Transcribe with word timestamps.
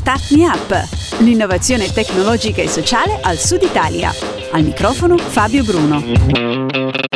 Start 0.00 0.30
Me 0.30 0.46
Up, 0.46 0.88
l'innovazione 1.18 1.92
tecnologica 1.92 2.62
e 2.62 2.68
sociale 2.68 3.20
al 3.20 3.36
Sud 3.36 3.60
Italia. 3.60 4.10
Al 4.50 4.62
microfono 4.62 5.18
Fabio 5.18 5.62
Bruno. 5.62 7.09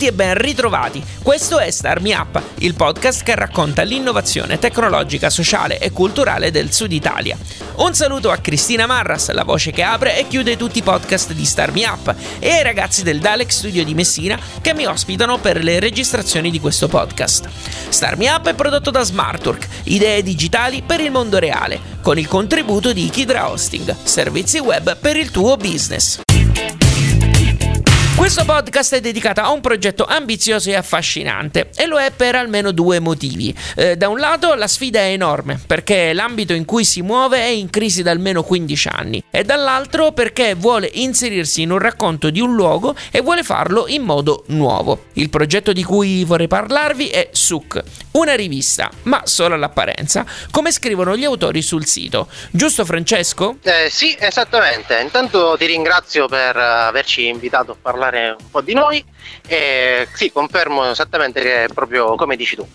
Tutti 0.00 0.12
e 0.14 0.16
ben 0.16 0.34
ritrovati. 0.34 1.04
Questo 1.22 1.58
è 1.58 1.70
Star 1.70 2.00
Me 2.00 2.14
Up, 2.14 2.40
il 2.60 2.72
podcast 2.72 3.22
che 3.22 3.34
racconta 3.34 3.82
l'innovazione 3.82 4.58
tecnologica, 4.58 5.28
sociale 5.28 5.78
e 5.78 5.90
culturale 5.90 6.50
del 6.50 6.72
Sud 6.72 6.90
Italia. 6.90 7.36
Un 7.76 7.92
saluto 7.92 8.30
a 8.30 8.38
Cristina 8.38 8.86
Marras, 8.86 9.30
la 9.30 9.44
voce 9.44 9.72
che 9.72 9.82
apre 9.82 10.18
e 10.18 10.26
chiude 10.26 10.56
tutti 10.56 10.78
i 10.78 10.82
podcast 10.82 11.34
di 11.34 11.44
Star 11.44 11.72
Me 11.72 11.84
Up, 11.86 12.14
e 12.38 12.48
ai 12.50 12.62
ragazzi 12.62 13.02
del 13.02 13.18
Dalek 13.18 13.52
Studio 13.52 13.84
di 13.84 13.92
Messina 13.92 14.38
che 14.62 14.72
mi 14.72 14.86
ospitano 14.86 15.36
per 15.36 15.62
le 15.62 15.78
registrazioni 15.80 16.50
di 16.50 16.60
questo 16.60 16.88
podcast. 16.88 17.46
Star 17.90 18.16
Me 18.16 18.30
Up 18.30 18.48
è 18.48 18.54
prodotto 18.54 18.90
da 18.90 19.04
Smartwork, 19.04 19.68
idee 19.82 20.22
digitali 20.22 20.80
per 20.80 21.00
il 21.00 21.10
mondo 21.10 21.38
reale, 21.38 21.78
con 22.00 22.18
il 22.18 22.26
contributo 22.26 22.94
di 22.94 23.06
Kidra 23.10 23.50
Hosting, 23.50 23.94
servizi 24.02 24.60
web 24.60 24.96
per 24.96 25.16
il 25.16 25.30
tuo 25.30 25.58
business. 25.58 26.20
Questo 28.32 28.44
podcast 28.44 28.94
è 28.94 29.00
dedicato 29.00 29.40
a 29.40 29.50
un 29.50 29.60
progetto 29.60 30.04
ambizioso 30.04 30.70
e 30.70 30.76
affascinante 30.76 31.70
e 31.74 31.86
lo 31.86 31.98
è 31.98 32.12
per 32.12 32.36
almeno 32.36 32.70
due 32.70 33.00
motivi. 33.00 33.52
Eh, 33.74 33.96
da 33.96 34.08
un 34.08 34.20
lato 34.20 34.54
la 34.54 34.68
sfida 34.68 35.00
è 35.00 35.10
enorme 35.10 35.58
perché 35.66 36.12
l'ambito 36.12 36.52
in 36.52 36.64
cui 36.64 36.84
si 36.84 37.02
muove 37.02 37.38
è 37.38 37.48
in 37.48 37.70
crisi 37.70 38.04
da 38.04 38.12
almeno 38.12 38.44
15 38.44 38.88
anni 38.92 39.20
e 39.32 39.42
dall'altro 39.42 40.12
perché 40.12 40.54
vuole 40.54 40.88
inserirsi 40.92 41.62
in 41.62 41.72
un 41.72 41.78
racconto 41.78 42.30
di 42.30 42.38
un 42.38 42.54
luogo 42.54 42.94
e 43.10 43.20
vuole 43.20 43.42
farlo 43.42 43.88
in 43.88 44.02
modo 44.02 44.44
nuovo. 44.46 45.06
Il 45.14 45.28
progetto 45.28 45.72
di 45.72 45.82
cui 45.82 46.22
vorrei 46.22 46.46
parlarvi 46.46 47.08
è 47.08 47.30
SUC, 47.32 47.82
una 48.12 48.36
rivista, 48.36 48.88
ma 49.02 49.22
solo 49.24 49.56
all'apparenza, 49.56 50.24
come 50.52 50.70
scrivono 50.70 51.16
gli 51.16 51.24
autori 51.24 51.62
sul 51.62 51.84
sito. 51.84 52.28
Giusto 52.52 52.84
Francesco? 52.84 53.56
Eh, 53.62 53.88
sì, 53.90 54.16
esattamente. 54.16 55.00
Intanto 55.00 55.56
ti 55.58 55.66
ringrazio 55.66 56.28
per 56.28 56.56
averci 56.56 57.26
invitato 57.26 57.72
a 57.72 57.76
parlare 57.80 58.19
un 58.28 58.50
po' 58.50 58.60
di 58.60 58.74
noi 58.74 59.04
e 59.46 60.06
sì, 60.14 60.30
confermo 60.30 60.90
esattamente 60.90 61.40
che 61.40 61.64
è 61.64 61.68
proprio 61.68 62.14
come 62.14 62.36
dici 62.36 62.56
tu. 62.56 62.66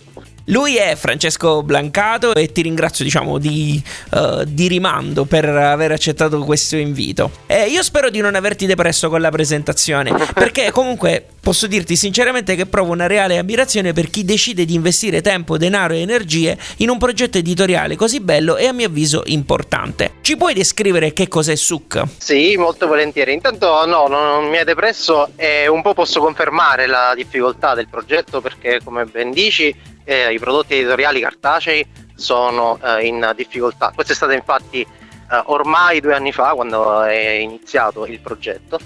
Lui 0.49 0.75
è 0.75 0.95
Francesco 0.95 1.63
Blancato 1.63 2.35
e 2.35 2.51
ti 2.51 2.61
ringrazio 2.61 3.03
diciamo 3.03 3.39
di, 3.39 3.81
uh, 4.11 4.43
di 4.45 4.67
rimando 4.67 5.25
per 5.25 5.45
aver 5.45 5.91
accettato 5.91 6.37
questo 6.43 6.75
invito. 6.75 7.31
E 7.47 7.65
io 7.65 7.81
spero 7.81 8.11
di 8.11 8.19
non 8.19 8.35
averti 8.35 8.67
depresso 8.67 9.09
con 9.09 9.21
la 9.21 9.29
presentazione 9.29 10.13
perché 10.35 10.69
comunque 10.71 11.25
posso 11.39 11.65
dirti 11.65 11.95
sinceramente 11.95 12.55
che 12.55 12.67
provo 12.67 12.91
una 12.91 13.07
reale 13.07 13.39
ammirazione 13.39 13.91
per 13.93 14.11
chi 14.11 14.23
decide 14.23 14.65
di 14.65 14.75
investire 14.75 15.21
tempo, 15.21 15.57
denaro 15.57 15.95
e 15.95 16.01
energie 16.01 16.55
in 16.77 16.89
un 16.89 16.99
progetto 16.99 17.39
editoriale 17.39 17.95
così 17.95 18.19
bello 18.19 18.55
e 18.55 18.67
a 18.67 18.71
mio 18.71 18.85
avviso 18.85 19.23
importante. 19.25 20.13
Ci 20.21 20.37
puoi 20.37 20.53
descrivere 20.53 21.11
che 21.11 21.27
cos'è 21.27 21.55
SUC? 21.55 22.03
Sì, 22.17 22.55
molto 22.55 22.85
volentieri. 22.85 23.33
Intanto 23.33 23.83
no, 23.87 24.05
non 24.07 24.47
mi 24.47 24.57
hai 24.57 24.63
depresso 24.63 25.29
e 25.35 25.67
un 25.67 25.81
po' 25.81 25.95
posso 25.95 26.19
confermare 26.19 26.85
la 26.85 27.13
difficoltà 27.15 27.73
del 27.73 27.87
progetto 27.89 28.41
perché 28.41 28.79
come 28.83 29.05
ben 29.05 29.31
dici 29.31 29.93
eh, 30.05 30.31
i 30.31 30.39
prodotti 30.39 30.75
editoriali 30.75 31.19
cartacei 31.19 31.85
sono 32.15 32.79
eh, 32.81 33.05
in 33.05 33.33
difficoltà. 33.35 33.91
Questo 33.93 34.13
è 34.13 34.15
stato 34.15 34.31
infatti 34.31 34.81
eh, 34.81 35.41
ormai 35.45 35.99
due 35.99 36.15
anni 36.15 36.31
fa, 36.31 36.53
quando 36.53 37.01
è 37.01 37.31
iniziato 37.31 38.05
il 38.05 38.19
progetto. 38.21 38.79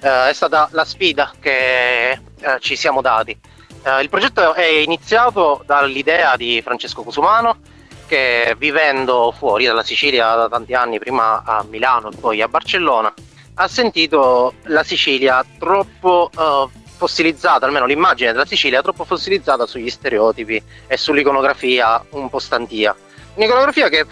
Eh, 0.00 0.28
è 0.28 0.32
stata 0.32 0.68
la 0.72 0.84
sfida 0.84 1.32
che 1.40 2.10
eh, 2.10 2.20
ci 2.58 2.76
siamo 2.76 3.00
dati. 3.00 3.38
Eh, 3.84 4.02
il 4.02 4.08
progetto 4.08 4.54
è 4.54 4.66
iniziato 4.66 5.62
dall'idea 5.64 6.36
di 6.36 6.60
Francesco 6.62 7.02
Cusumano, 7.02 7.58
che 8.06 8.54
vivendo 8.58 9.32
fuori 9.36 9.64
dalla 9.64 9.82
Sicilia 9.82 10.34
da 10.34 10.48
tanti 10.48 10.74
anni, 10.74 10.98
prima 10.98 11.42
a 11.44 11.64
Milano 11.68 12.10
e 12.10 12.16
poi 12.16 12.42
a 12.42 12.48
Barcellona, 12.48 13.12
ha 13.54 13.68
sentito 13.68 14.54
la 14.64 14.82
Sicilia 14.82 15.44
troppo 15.58 16.30
fossilizzata, 16.96 17.66
almeno 17.66 17.86
l'immagine 17.86 18.32
della 18.32 18.46
Sicilia, 18.46 18.82
troppo 18.82 19.04
fossilizzata 19.04 19.66
sugli 19.66 19.90
stereotipi 19.90 20.62
e 20.86 20.96
sull'iconografia 20.96 22.04
un 22.10 22.28
po' 22.28 22.38
stantia. 22.38 22.94
Un'iconografia 23.34 23.88
che 23.88 24.06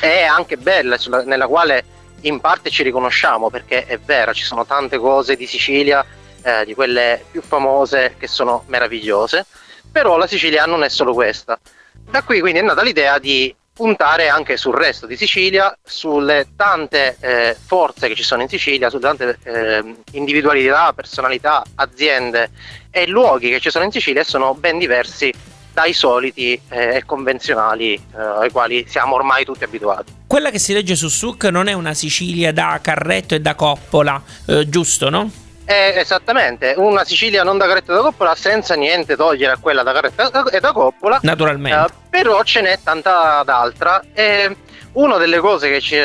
è 0.00 0.22
anche 0.22 0.56
bella, 0.56 0.98
nella 1.24 1.46
quale 1.46 1.84
in 2.22 2.40
parte 2.40 2.70
ci 2.70 2.82
riconosciamo 2.82 3.50
perché 3.50 3.86
è 3.86 3.98
vera, 3.98 4.32
ci 4.32 4.44
sono 4.44 4.66
tante 4.66 4.98
cose 4.98 5.36
di 5.36 5.46
Sicilia, 5.46 6.04
eh, 6.42 6.64
di 6.64 6.74
quelle 6.74 7.24
più 7.30 7.42
famose 7.42 8.14
che 8.18 8.26
sono 8.26 8.64
meravigliose, 8.66 9.46
però 9.90 10.16
la 10.16 10.26
Sicilia 10.26 10.66
non 10.66 10.82
è 10.82 10.88
solo 10.88 11.12
questa. 11.12 11.58
Da 11.92 12.22
qui 12.22 12.40
quindi 12.40 12.60
è 12.60 12.62
nata 12.62 12.82
l'idea 12.82 13.18
di 13.18 13.54
puntare 13.76 14.30
anche 14.30 14.56
sul 14.56 14.74
resto 14.74 15.06
di 15.06 15.18
Sicilia, 15.18 15.76
sulle 15.84 16.46
tante 16.56 17.18
eh, 17.20 17.54
forze 17.62 18.08
che 18.08 18.14
ci 18.14 18.22
sono 18.22 18.40
in 18.40 18.48
Sicilia, 18.48 18.88
sulle 18.88 19.02
tante 19.02 19.38
eh, 19.42 19.96
individualità, 20.12 20.94
personalità, 20.94 21.62
aziende 21.74 22.48
e 22.90 23.06
luoghi 23.06 23.50
che 23.50 23.60
ci 23.60 23.68
sono 23.68 23.84
in 23.84 23.90
Sicilia 23.90 24.22
e 24.22 24.24
sono 24.24 24.54
ben 24.54 24.78
diversi 24.78 25.30
dai 25.74 25.92
soliti 25.92 26.58
eh, 26.70 26.96
e 26.96 27.04
convenzionali 27.04 27.92
eh, 27.92 28.00
ai 28.18 28.50
quali 28.50 28.86
siamo 28.88 29.14
ormai 29.14 29.44
tutti 29.44 29.64
abituati. 29.64 30.10
Quella 30.26 30.50
che 30.50 30.58
si 30.58 30.72
legge 30.72 30.96
su 30.96 31.08
Suc 31.08 31.44
non 31.44 31.68
è 31.68 31.74
una 31.74 31.92
Sicilia 31.92 32.54
da 32.54 32.78
carretto 32.80 33.34
e 33.34 33.40
da 33.40 33.54
coppola, 33.54 34.22
eh, 34.46 34.66
giusto 34.70 35.10
no? 35.10 35.30
Eh, 35.68 35.94
esattamente, 35.96 36.74
una 36.76 37.04
Sicilia 37.04 37.42
non 37.42 37.58
da 37.58 37.66
carretta 37.66 37.92
da 37.92 38.00
coppola 38.00 38.36
senza 38.36 38.76
niente 38.76 39.16
togliere 39.16 39.54
a 39.54 39.58
quella 39.58 39.82
da 39.82 39.92
carretta 39.92 40.48
e 40.48 40.60
da 40.60 40.72
coppola. 40.72 41.18
Naturalmente. 41.22 41.92
Eh, 41.92 42.08
però 42.08 42.42
ce 42.44 42.60
n'è 42.60 42.78
tanta 42.82 43.42
d'altra 43.44 44.00
e 44.14 44.56
una 44.92 45.16
delle 45.16 45.38
cose 45.40 45.68
che 45.68 45.80
ci, 45.80 45.98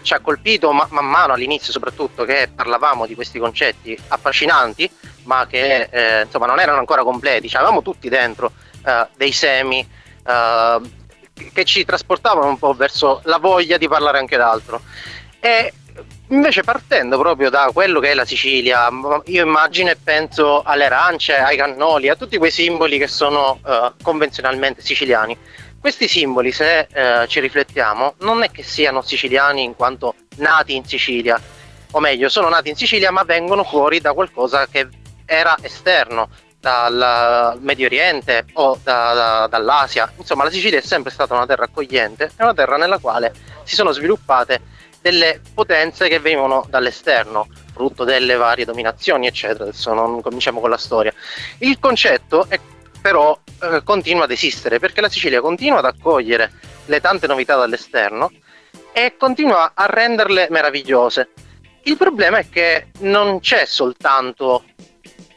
ci 0.00 0.14
ha 0.14 0.20
colpito 0.20 0.72
man, 0.72 0.86
man 0.88 1.04
mano 1.04 1.34
all'inizio 1.34 1.70
soprattutto 1.70 2.24
che 2.24 2.50
parlavamo 2.52 3.06
di 3.06 3.14
questi 3.14 3.38
concetti 3.38 3.96
affascinanti 4.08 4.90
ma 5.24 5.46
che 5.46 5.88
eh, 5.90 6.22
insomma 6.22 6.46
non 6.46 6.58
erano 6.58 6.78
ancora 6.78 7.02
completi, 7.02 7.48
cioè, 7.48 7.60
avevamo 7.60 7.82
tutti 7.82 8.08
dentro 8.08 8.52
eh, 8.84 9.06
dei 9.16 9.32
semi 9.32 9.86
eh, 10.26 10.80
che 11.52 11.64
ci 11.64 11.84
trasportavano 11.84 12.48
un 12.48 12.58
po' 12.58 12.72
verso 12.72 13.20
la 13.24 13.38
voglia 13.38 13.76
di 13.76 13.88
parlare 13.88 14.18
anche 14.18 14.36
d'altro. 14.36 14.80
E 15.40 15.72
Invece 16.28 16.62
partendo 16.62 17.18
proprio 17.18 17.50
da 17.50 17.70
quello 17.72 18.00
che 18.00 18.10
è 18.10 18.14
la 18.14 18.24
Sicilia, 18.24 18.88
io 19.26 19.44
immagino 19.44 19.90
e 19.90 19.96
penso 20.02 20.62
alle 20.62 20.86
arance, 20.86 21.36
ai 21.36 21.56
cannoli, 21.56 22.08
a 22.08 22.16
tutti 22.16 22.38
quei 22.38 22.50
simboli 22.50 22.96
che 22.98 23.08
sono 23.08 23.60
uh, 23.62 23.92
convenzionalmente 24.02 24.80
siciliani. 24.80 25.36
Questi 25.78 26.08
simboli, 26.08 26.50
se 26.50 26.88
uh, 26.90 27.26
ci 27.26 27.40
riflettiamo, 27.40 28.14
non 28.20 28.42
è 28.42 28.50
che 28.50 28.62
siano 28.62 29.02
siciliani 29.02 29.62
in 29.62 29.76
quanto 29.76 30.14
nati 30.36 30.74
in 30.74 30.86
Sicilia, 30.86 31.38
o 31.90 32.00
meglio, 32.00 32.30
sono 32.30 32.48
nati 32.48 32.70
in 32.70 32.76
Sicilia 32.76 33.10
ma 33.10 33.22
vengono 33.24 33.62
fuori 33.62 34.00
da 34.00 34.14
qualcosa 34.14 34.66
che 34.66 34.88
era 35.26 35.56
esterno, 35.60 36.30
dal 36.58 37.58
Medio 37.60 37.84
Oriente 37.84 38.46
o 38.54 38.78
da, 38.82 39.12
da, 39.12 39.46
dall'Asia. 39.46 40.10
Insomma, 40.16 40.44
la 40.44 40.50
Sicilia 40.50 40.78
è 40.78 40.82
sempre 40.82 41.12
stata 41.12 41.34
una 41.34 41.44
terra 41.44 41.64
accogliente, 41.64 42.30
è 42.34 42.42
una 42.42 42.54
terra 42.54 42.78
nella 42.78 42.96
quale 42.96 43.34
si 43.64 43.74
sono 43.74 43.92
sviluppate 43.92 44.72
delle 45.04 45.38
potenze 45.52 46.08
che 46.08 46.18
venivano 46.18 46.64
dall'esterno, 46.66 47.46
frutto 47.74 48.04
delle 48.04 48.36
varie 48.36 48.64
dominazioni, 48.64 49.26
eccetera. 49.26 49.64
Adesso 49.64 49.92
non 49.92 50.22
cominciamo 50.22 50.60
con 50.60 50.70
la 50.70 50.78
storia. 50.78 51.12
Il 51.58 51.78
concetto 51.78 52.46
è, 52.48 52.58
però 53.02 53.38
eh, 53.60 53.82
continua 53.84 54.24
ad 54.24 54.30
esistere 54.30 54.78
perché 54.78 55.02
la 55.02 55.10
Sicilia 55.10 55.42
continua 55.42 55.80
ad 55.80 55.84
accogliere 55.84 56.52
le 56.86 57.02
tante 57.02 57.26
novità 57.26 57.54
dall'esterno 57.54 58.30
e 58.94 59.16
continua 59.18 59.72
a 59.74 59.84
renderle 59.84 60.46
meravigliose. 60.48 61.28
Il 61.82 61.98
problema 61.98 62.38
è 62.38 62.48
che 62.48 62.86
non 63.00 63.40
c'è 63.40 63.66
soltanto 63.66 64.64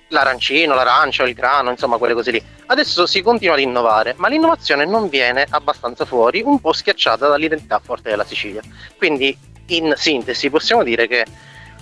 l'arancino, 0.08 0.76
l'arancio, 0.76 1.26
il 1.26 1.34
grano, 1.34 1.72
insomma 1.72 1.98
quelle 1.98 2.14
cose 2.14 2.32
lì. 2.32 2.42
Adesso 2.68 3.06
si 3.06 3.22
continua 3.22 3.56
ad 3.56 3.60
innovare, 3.60 4.14
ma 4.16 4.30
l'innovazione 4.30 4.86
non 4.86 5.10
viene 5.10 5.46
abbastanza 5.50 6.06
fuori, 6.06 6.42
un 6.42 6.62
po' 6.62 6.72
schiacciata 6.72 7.28
dall'identità 7.28 7.82
forte 7.84 8.10
della 8.10 8.24
Sicilia. 8.24 8.62
Quindi 8.96 9.56
in 9.68 9.94
sintesi 9.96 10.50
possiamo 10.50 10.84
dire 10.84 11.08
che 11.08 11.26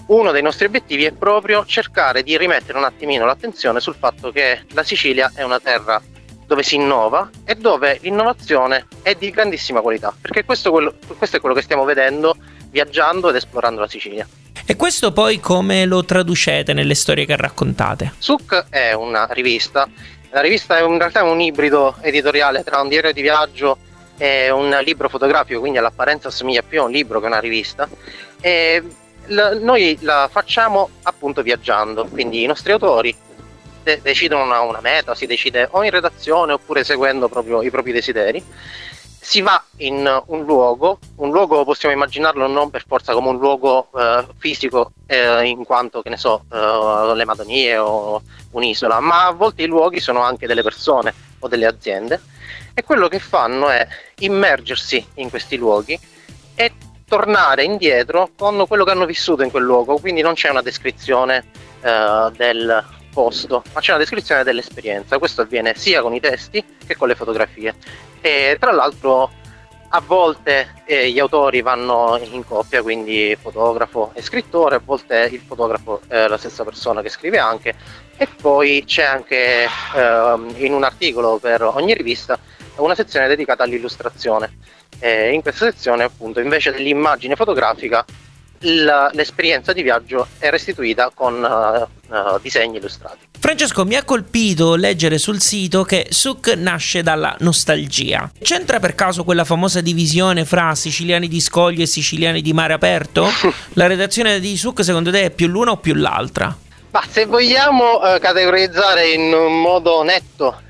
uno 0.07 0.31
dei 0.31 0.41
nostri 0.41 0.65
obiettivi 0.65 1.05
è 1.05 1.11
proprio 1.11 1.65
cercare 1.65 2.21
di 2.21 2.37
rimettere 2.37 2.77
un 2.77 2.83
attimino 2.83 3.25
l'attenzione 3.25 3.79
sul 3.79 3.95
fatto 3.97 4.31
che 4.31 4.61
la 4.73 4.83
Sicilia 4.83 5.31
è 5.33 5.43
una 5.43 5.59
terra 5.59 6.01
dove 6.45 6.61
si 6.61 6.75
innova 6.75 7.29
e 7.43 7.55
dove 7.55 7.97
l'innovazione 8.01 8.87
è 9.01 9.15
di 9.15 9.31
grandissima 9.31 9.81
qualità, 9.81 10.13
perché 10.19 10.45
questo, 10.45 10.71
questo 11.17 11.37
è 11.37 11.39
quello 11.39 11.55
che 11.55 11.63
stiamo 11.63 11.83
vedendo 11.85 12.35
viaggiando 12.69 13.29
ed 13.29 13.35
esplorando 13.35 13.79
la 13.79 13.87
Sicilia. 13.87 14.27
E 14.65 14.75
questo 14.75 15.11
poi 15.11 15.39
come 15.39 15.85
lo 15.85 16.03
traducete 16.05 16.73
nelle 16.73 16.95
storie 16.95 17.25
che 17.25 17.35
raccontate? 17.35 18.13
SUC 18.17 18.65
è 18.69 18.93
una 18.93 19.27
rivista, 19.31 19.87
la 20.31 20.41
rivista 20.41 20.77
è 20.77 20.83
in 20.83 20.97
realtà 20.97 21.23
un 21.23 21.39
ibrido 21.39 21.95
editoriale 22.01 22.63
tra 22.63 22.81
un 22.81 22.89
diario 22.89 23.13
di 23.13 23.21
viaggio 23.21 23.77
è 24.17 24.49
un 24.49 24.77
libro 24.83 25.09
fotografico, 25.09 25.59
quindi 25.59 25.77
all'apparenza 25.77 26.29
assomiglia 26.29 26.61
più 26.61 26.81
a 26.81 26.85
un 26.85 26.91
libro 26.91 27.19
che 27.19 27.25
a 27.25 27.29
una 27.29 27.39
rivista. 27.39 27.87
E 28.39 28.83
noi 29.27 29.97
la 30.01 30.29
facciamo 30.31 30.89
appunto 31.03 31.41
viaggiando, 31.41 32.05
quindi 32.05 32.43
i 32.43 32.45
nostri 32.45 32.71
autori 32.71 33.15
de- 33.83 33.99
decidono 34.01 34.43
una, 34.43 34.61
una, 34.61 34.81
meta, 34.81 35.15
si 35.15 35.25
decide 35.25 35.67
o 35.71 35.83
in 35.83 35.91
redazione 35.91 36.53
oppure 36.53 36.83
seguendo 36.83 37.27
proprio 37.27 37.61
i 37.61 37.69
propri 37.69 37.91
desideri. 37.91 38.43
si 39.19 39.41
va 39.41 39.63
in 39.77 40.23
un 40.27 40.43
luogo, 40.43 40.99
un 41.15 41.31
luogo 41.31 41.63
possiamo 41.63 41.95
immaginarlo 41.95 42.45
non 42.45 42.69
per 42.69 42.83
forza 42.87 43.13
come 43.13 43.29
un 43.29 43.37
luogo 43.37 43.89
eh, 43.97 44.25
fisico 44.37 44.91
eh, 45.07 45.45
in 45.47 45.63
quanto, 45.63 46.03
che 46.03 46.09
ne 46.09 46.17
so, 46.17 46.43
eh, 46.51 47.15
le 47.15 47.25
Madonie 47.25 47.77
o 47.77 48.21
un'isola, 48.51 48.99
ma 48.99 49.25
a 49.25 49.31
volte 49.31 49.63
i 49.63 49.67
luoghi 49.67 49.99
sono 49.99 50.21
anche 50.21 50.45
delle 50.45 50.61
persone 50.61 51.13
o 51.45 51.47
delle 51.47 51.65
aziende 51.65 52.19
e 52.73 52.83
quello 52.83 53.07
che 53.07 53.19
fanno 53.19 53.69
è 53.69 53.87
immergersi 54.19 55.05
in 55.15 55.29
questi 55.29 55.57
luoghi 55.57 55.97
e 56.55 56.71
tornare 57.07 57.63
indietro 57.63 58.31
con 58.37 58.65
quello 58.67 58.83
che 58.83 58.91
hanno 58.91 59.05
vissuto 59.05 59.43
in 59.43 59.51
quel 59.51 59.63
luogo, 59.63 59.97
quindi 59.97 60.21
non 60.21 60.33
c'è 60.33 60.49
una 60.49 60.61
descrizione 60.61 61.45
eh, 61.81 62.31
del 62.35 62.83
posto, 63.13 63.63
ma 63.73 63.79
c'è 63.79 63.91
una 63.91 63.99
descrizione 63.99 64.43
dell'esperienza. 64.43 65.17
Questo 65.17 65.41
avviene 65.41 65.75
sia 65.75 66.01
con 66.01 66.13
i 66.13 66.19
testi 66.19 66.63
che 66.85 66.95
con 66.95 67.07
le 67.07 67.15
fotografie. 67.15 67.75
E 68.19 68.57
tra 68.59 68.71
l'altro 68.71 69.31
a 69.89 70.01
volte 70.05 70.81
eh, 70.85 71.09
gli 71.09 71.19
autori 71.19 71.61
vanno 71.61 72.19
in 72.21 72.45
coppia, 72.45 72.81
quindi 72.81 73.37
fotografo 73.39 74.11
e 74.13 74.21
scrittore, 74.21 74.75
a 74.75 74.81
volte 74.83 75.29
il 75.31 75.39
fotografo 75.39 76.01
è 76.07 76.27
la 76.27 76.37
stessa 76.37 76.65
persona 76.65 77.01
che 77.01 77.09
scrive 77.09 77.37
anche, 77.37 77.75
e 78.17 78.27
poi 78.41 78.83
c'è 78.85 79.03
anche 79.03 79.63
eh, 79.63 80.65
in 80.65 80.73
un 80.73 80.83
articolo 80.83 81.37
per 81.37 81.63
ogni 81.63 81.93
rivista 81.93 82.39
una 82.77 82.95
sezione 82.95 83.27
dedicata 83.27 83.63
all'illustrazione. 83.63 84.57
E 84.99 85.33
in 85.33 85.41
questa 85.41 85.65
sezione, 85.65 86.03
appunto, 86.03 86.39
invece 86.39 86.71
dell'immagine 86.71 87.35
fotografica, 87.35 88.05
l'esperienza 88.59 89.73
di 89.73 89.83
viaggio 89.83 90.27
è 90.39 90.49
restituita 90.49 91.11
con 91.13 91.35
uh, 91.35 92.13
uh, 92.13 92.39
disegni 92.41 92.77
illustrati. 92.77 93.27
Francesco, 93.37 93.85
mi 93.85 93.95
ha 93.95 94.03
colpito 94.03 94.75
leggere 94.75 95.17
sul 95.17 95.39
sito 95.39 95.83
che 95.83 96.07
Suk 96.09 96.55
nasce 96.55 97.03
dalla 97.03 97.35
nostalgia. 97.39 98.31
C'entra 98.41 98.79
per 98.79 98.95
caso 98.95 99.23
quella 99.23 99.43
famosa 99.43 99.81
divisione 99.81 100.45
fra 100.45 100.73
siciliani 100.73 101.27
di 101.27 101.39
scoglio 101.39 101.83
e 101.83 101.85
siciliani 101.85 102.41
di 102.41 102.53
mare 102.53 102.73
aperto? 102.73 103.27
La 103.73 103.85
redazione 103.85 104.39
di 104.39 104.57
Suk 104.57 104.83
secondo 104.83 105.11
te 105.11 105.25
è 105.25 105.29
più 105.29 105.47
l'una 105.47 105.71
o 105.71 105.77
più 105.77 105.93
l'altra? 105.93 106.57
Ma 106.95 107.03
se 107.09 107.25
vogliamo 107.25 107.99
uh, 107.99 108.19
categorizzare 108.19 109.09
in 109.09 109.33
un 109.33 109.59
modo 109.59 110.01
netto 110.03 110.61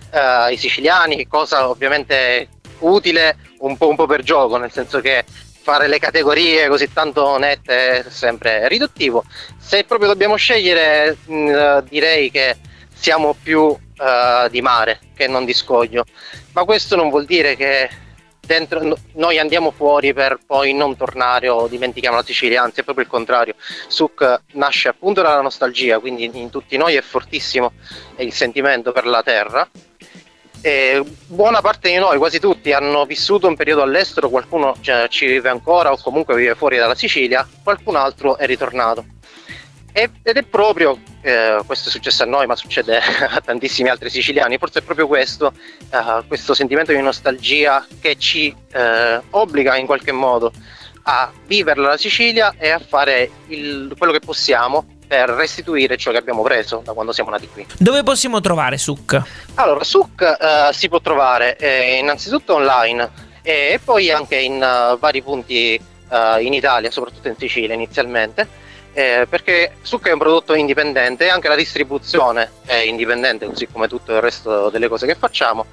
i 0.50 0.58
siciliani, 0.58 1.28
cosa 1.28 1.70
ovviamente 1.70 2.48
utile 2.80 3.38
un 3.60 3.78
po', 3.78 3.90
un 3.90 3.96
po' 3.96 4.08
per 4.08 4.24
gioco, 4.24 4.58
nel 4.58 4.72
senso 4.72 5.02
che 5.02 5.24
fare 5.62 5.88
le 5.88 6.00
categorie 6.00 6.68
così 6.68 6.92
tanto 6.92 7.38
nette 7.38 8.00
è 8.00 8.06
sempre 8.10 8.68
riduttivo. 8.68 9.24
Se 9.60 9.84
proprio 9.84 10.08
dobbiamo 10.08 10.36
scegliere, 10.36 11.16
mh, 11.26 11.36
mm, 11.36 11.78
direi 11.90 12.32
che 12.32 12.56
siamo 12.92 13.36
più 13.40 13.62
uh, 13.62 14.50
di 14.50 14.62
mare 14.62 15.02
che 15.16 15.28
non 15.28 15.46
di 15.46 15.54
scoglio, 15.54 16.06
ma 16.54 16.64
questo 16.64 16.96
non 16.96 17.10
vuol 17.10 17.26
dire 17.26 17.56
che 17.56 17.88
dentro, 18.46 18.84
no, 18.84 18.96
noi 19.14 19.40
andiamo 19.40 19.72
fuori 19.72 20.14
per 20.14 20.40
poi 20.46 20.74
non 20.74 20.96
tornare 20.96 21.50
o 21.50 21.68
dimentichiamo 21.68 22.16
la 22.16 22.24
Sicilia, 22.24 22.62
anzi 22.62 22.82
è 22.82 22.84
proprio 22.84 23.06
il 23.06 23.12
contrario. 23.12 23.56
Suk 23.88 24.42
nasce 24.54 24.88
appunto 24.88 25.22
dalla 25.22 25.42
nostalgia, 25.42 26.00
quindi 26.00 26.30
in 26.34 26.50
tutti 26.50 26.78
noi 26.78 26.96
è 26.96 27.02
fortissimo 27.02 27.74
il 28.18 28.34
sentimento 28.34 28.92
per 28.92 29.06
la 29.06 29.22
terra 29.24 29.70
e 30.66 31.04
buona 31.28 31.62
parte 31.62 31.92
di 31.92 31.98
noi, 31.98 32.18
quasi 32.18 32.40
tutti, 32.40 32.72
hanno 32.72 33.06
vissuto 33.06 33.48
un 33.48 33.56
periodo 33.56 33.84
all'estero, 33.84 34.30
qualcuno 34.30 34.76
cioè, 34.82 35.08
ci 35.10 35.28
vive 35.28 35.50
ancora 35.50 35.92
o 35.92 35.98
comunque 36.02 36.36
vive 36.36 36.56
fuori 36.56 36.78
dalla 36.78 36.96
Sicilia, 36.96 37.48
qualcun 37.62 37.96
altro 37.96 38.36
è 38.36 38.48
ritornato. 38.48 39.06
Ed 39.98 40.36
è 40.36 40.44
proprio, 40.44 41.00
eh, 41.22 41.62
questo 41.66 41.88
è 41.88 41.92
successo 41.92 42.24
a 42.24 42.26
noi, 42.26 42.46
ma 42.48 42.58
succede 42.58 43.00
a 43.00 43.40
tantissimi 43.40 43.88
altri 43.88 44.10
siciliani, 44.10 44.58
forse 44.58 44.80
è 44.80 44.82
proprio 44.82 45.08
questo, 45.08 45.54
eh, 45.90 46.24
questo 46.28 46.54
sentimento 46.54 46.92
di 46.92 47.02
nostalgia 47.02 47.86
che 48.02 48.18
ci 48.18 48.54
eh, 48.74 49.22
obbliga 49.30 49.78
in 49.78 49.86
qualche 49.86 50.12
modo 50.12 50.52
a 51.04 51.32
vivere 51.46 51.80
la 51.80 51.96
Sicilia 51.96 52.56
e 52.58 52.72
a 52.72 52.80
fare 52.80 53.30
il, 53.48 53.96
quello 53.98 54.12
che 54.12 54.20
possiamo 54.20 54.86
per 55.08 55.30
restituire 55.30 55.96
ciò 55.96 56.12
che 56.12 56.18
abbiamo 56.18 56.42
preso 56.42 56.82
da 56.84 56.92
quando 56.92 57.14
siamo 57.14 57.30
nati 57.30 57.48
qui. 57.48 57.66
Dove 57.78 58.04
possiamo 58.04 58.42
trovare 58.42 58.78
Suk? 58.78 59.22
Allora, 59.54 59.82
Suk 59.86 60.22
eh, 60.22 60.74
si 60.74 60.90
può 60.90 61.00
trovare 61.00 61.56
eh, 61.56 62.00
innanzitutto 62.00 62.56
online 62.56 63.34
e 63.44 63.80
poi 63.82 64.12
anche 64.12 64.38
in 64.38 64.56
uh, 64.56 64.98
vari 64.98 65.22
punti 65.22 65.80
uh, 66.10 66.42
in 66.42 66.54
Italia, 66.54 66.92
soprattutto 66.92 67.30
in 67.30 67.36
Sicilia 67.38 67.76
inizialmente. 67.76 68.64
Eh, 68.98 69.28
perché 69.30 69.74
Succa 69.82 70.08
è 70.08 70.14
un 70.14 70.20
prodotto 70.20 70.54
indipendente 70.54 71.26
e 71.26 71.28
anche 71.28 71.50
la 71.50 71.56
distribuzione 71.56 72.50
è 72.66 72.76
indipendente, 72.76 73.46
così 73.46 73.68
come 73.68 73.90
tutto 73.90 74.14
il 74.14 74.22
resto 74.22 74.70
delle 74.70 74.88
cose 74.88 75.06
che 75.06 75.16
facciamo 75.16 75.66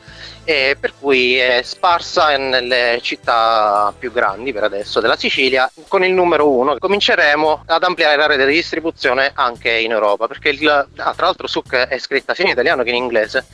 e 0.42 0.76
per 0.78 0.92
cui 0.98 1.36
è 1.36 1.62
sparsa 1.62 2.36
nelle 2.36 2.98
città 3.00 3.94
più 3.96 4.10
grandi 4.10 4.52
per 4.52 4.64
adesso 4.64 4.98
della 4.98 5.16
Sicilia 5.16 5.70
con 5.86 6.02
il 6.02 6.12
numero 6.12 6.48
uno 6.48 6.76
cominceremo 6.76 7.62
ad 7.64 7.84
ampliare 7.84 8.16
la 8.16 8.26
rete 8.26 8.44
di 8.44 8.54
distribuzione 8.54 9.30
anche 9.32 9.70
in 9.70 9.92
Europa 9.92 10.26
perché 10.26 10.48
il, 10.48 10.68
ah, 10.68 11.14
tra 11.14 11.26
l'altro 11.26 11.46
SUC 11.46 11.74
è 11.74 11.98
scritta 11.98 12.34
sia 12.34 12.44
in 12.44 12.50
italiano 12.50 12.82
che 12.82 12.90
in 12.90 12.96
inglese 12.96 13.46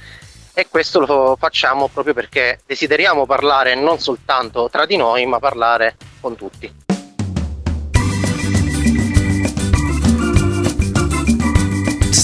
e 0.54 0.66
questo 0.70 1.00
lo 1.00 1.36
facciamo 1.38 1.88
proprio 1.88 2.14
perché 2.14 2.60
desideriamo 2.64 3.26
parlare 3.26 3.74
non 3.74 3.98
soltanto 3.98 4.70
tra 4.70 4.86
di 4.86 4.96
noi 4.96 5.26
ma 5.26 5.38
parlare 5.38 5.96
con 6.22 6.36
tutti. 6.36 6.87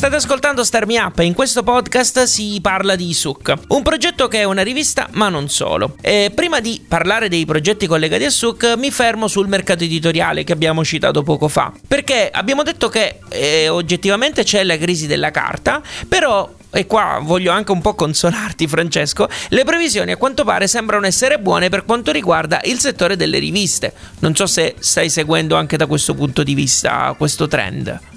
State 0.05 0.19
ascoltando 0.19 0.65
Star 0.65 0.85
Me 0.85 1.01
Up 1.01 1.19
e 1.21 1.25
in 1.25 1.33
questo 1.33 1.63
podcast 1.63 2.25
si 2.25 2.59
parla 2.61 2.95
di 2.95 3.15
Suk, 3.15 3.55
un 3.69 3.83
progetto 3.83 4.29
che 4.29 4.41
è 4.41 4.45
una 4.45 4.61
rivista 4.61 5.09
ma 5.13 5.31
non 5.31 5.49
solo. 5.49 5.97
E 6.03 6.31
prima 6.35 6.61
di 6.61 6.85
parlare 6.87 7.31
dei 7.31 7.47
progetti 7.47 7.87
collegati 7.87 8.23
a 8.27 8.29
Suk 8.29 8.75
mi 8.77 8.91
fermo 8.91 9.29
sul 9.29 9.49
mercato 9.49 9.83
editoriale 9.83 10.45
che 10.45 10.53
abbiamo 10.53 10.85
citato 10.85 11.23
poco 11.23 11.49
fa, 11.49 11.73
perché 11.89 12.29
abbiamo 12.31 12.63
detto 12.63 12.91
che 12.91 13.21
eh, 13.31 13.71
oggettivamente 13.71 14.45
c'è 14.45 14.63
la 14.63 14.77
crisi 14.77 15.07
della 15.07 15.31
carta, 15.31 15.81
però 16.07 16.53
e 16.71 16.87
qua 16.87 17.21
voglio 17.23 17.51
anche 17.51 17.73
un 17.73 17.81
po' 17.81 17.95
consolarti 17.95 18.67
Francesco, 18.67 19.27
le 19.49 19.65
previsioni 19.65 20.13
a 20.13 20.19
quanto 20.19 20.45
pare 20.45 20.67
sembrano 20.67 21.07
essere 21.07 21.39
buone 21.39 21.71
per 21.71 21.87
quanto 21.87 22.13
riguarda 22.13 22.61
il 22.65 22.79
settore 22.79 23.17
delle 23.17 23.39
riviste. 23.39 23.95
Non 24.19 24.37
so 24.37 24.45
se 24.45 24.75
stai 24.81 25.09
seguendo 25.09 25.57
anche 25.57 25.79
da 25.79 25.87
questo 25.87 26.13
punto 26.13 26.43
di 26.43 26.53
vista 26.53 27.15
questo 27.17 27.49
trend. 27.49 28.13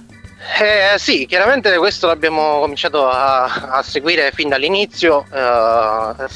Eh, 0.56 0.98
sì, 0.98 1.26
chiaramente 1.26 1.78
questo 1.78 2.08
l'abbiamo 2.08 2.60
cominciato 2.60 3.08
a, 3.08 3.44
a 3.44 3.84
seguire 3.84 4.32
fin 4.32 4.50
dall'inizio. 4.50 5.26
Eh, 5.32 6.28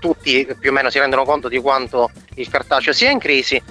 tutti 0.00 0.48
più 0.58 0.70
o 0.70 0.72
meno 0.72 0.90
si 0.90 0.98
rendono 0.98 1.24
conto 1.24 1.48
di 1.48 1.58
quanto 1.58 2.10
il 2.34 2.48
cartaceo 2.48 2.92
sia 2.92 3.10
in 3.10 3.18
crisi, 3.18 3.62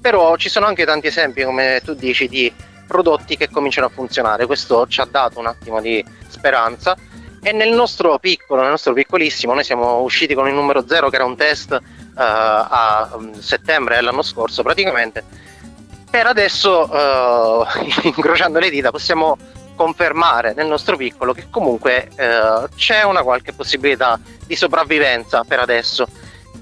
però 0.00 0.36
ci 0.36 0.48
sono 0.48 0.66
anche 0.66 0.84
tanti 0.84 1.06
esempi, 1.06 1.42
come 1.42 1.80
tu 1.82 1.94
dici, 1.94 2.28
di 2.28 2.52
prodotti 2.86 3.36
che 3.36 3.48
cominciano 3.48 3.86
a 3.86 3.90
funzionare. 3.90 4.46
Questo 4.46 4.86
ci 4.86 5.00
ha 5.00 5.08
dato 5.10 5.38
un 5.38 5.46
attimo 5.46 5.80
di 5.80 6.04
speranza. 6.28 6.96
E 7.42 7.52
nel 7.52 7.72
nostro 7.72 8.18
piccolo, 8.18 8.60
nel 8.60 8.70
nostro 8.70 8.92
piccolissimo, 8.92 9.54
noi 9.54 9.64
siamo 9.64 10.00
usciti 10.02 10.34
con 10.34 10.46
il 10.46 10.54
numero 10.54 10.86
0 10.86 11.08
che 11.08 11.16
era 11.16 11.24
un 11.24 11.36
test 11.36 11.70
uh, 11.70 11.80
a 12.14 13.10
um, 13.14 13.38
settembre 13.38 13.94
dell'anno 13.94 14.22
scorso 14.22 14.62
praticamente 14.62 15.22
per 16.10 16.26
adesso, 16.26 16.88
uh, 16.90 17.64
incrociando 18.06 18.58
le 18.58 18.70
dita, 18.70 18.90
possiamo 18.90 19.36
confermare 19.74 20.54
nel 20.54 20.66
nostro 20.66 20.96
piccolo 20.96 21.32
che 21.32 21.46
comunque 21.50 22.08
uh, 22.10 22.68
c'è 22.74 23.04
una 23.04 23.22
qualche 23.22 23.52
possibilità 23.52 24.18
di 24.44 24.56
sopravvivenza 24.56 25.44
per 25.44 25.60
adesso 25.60 26.06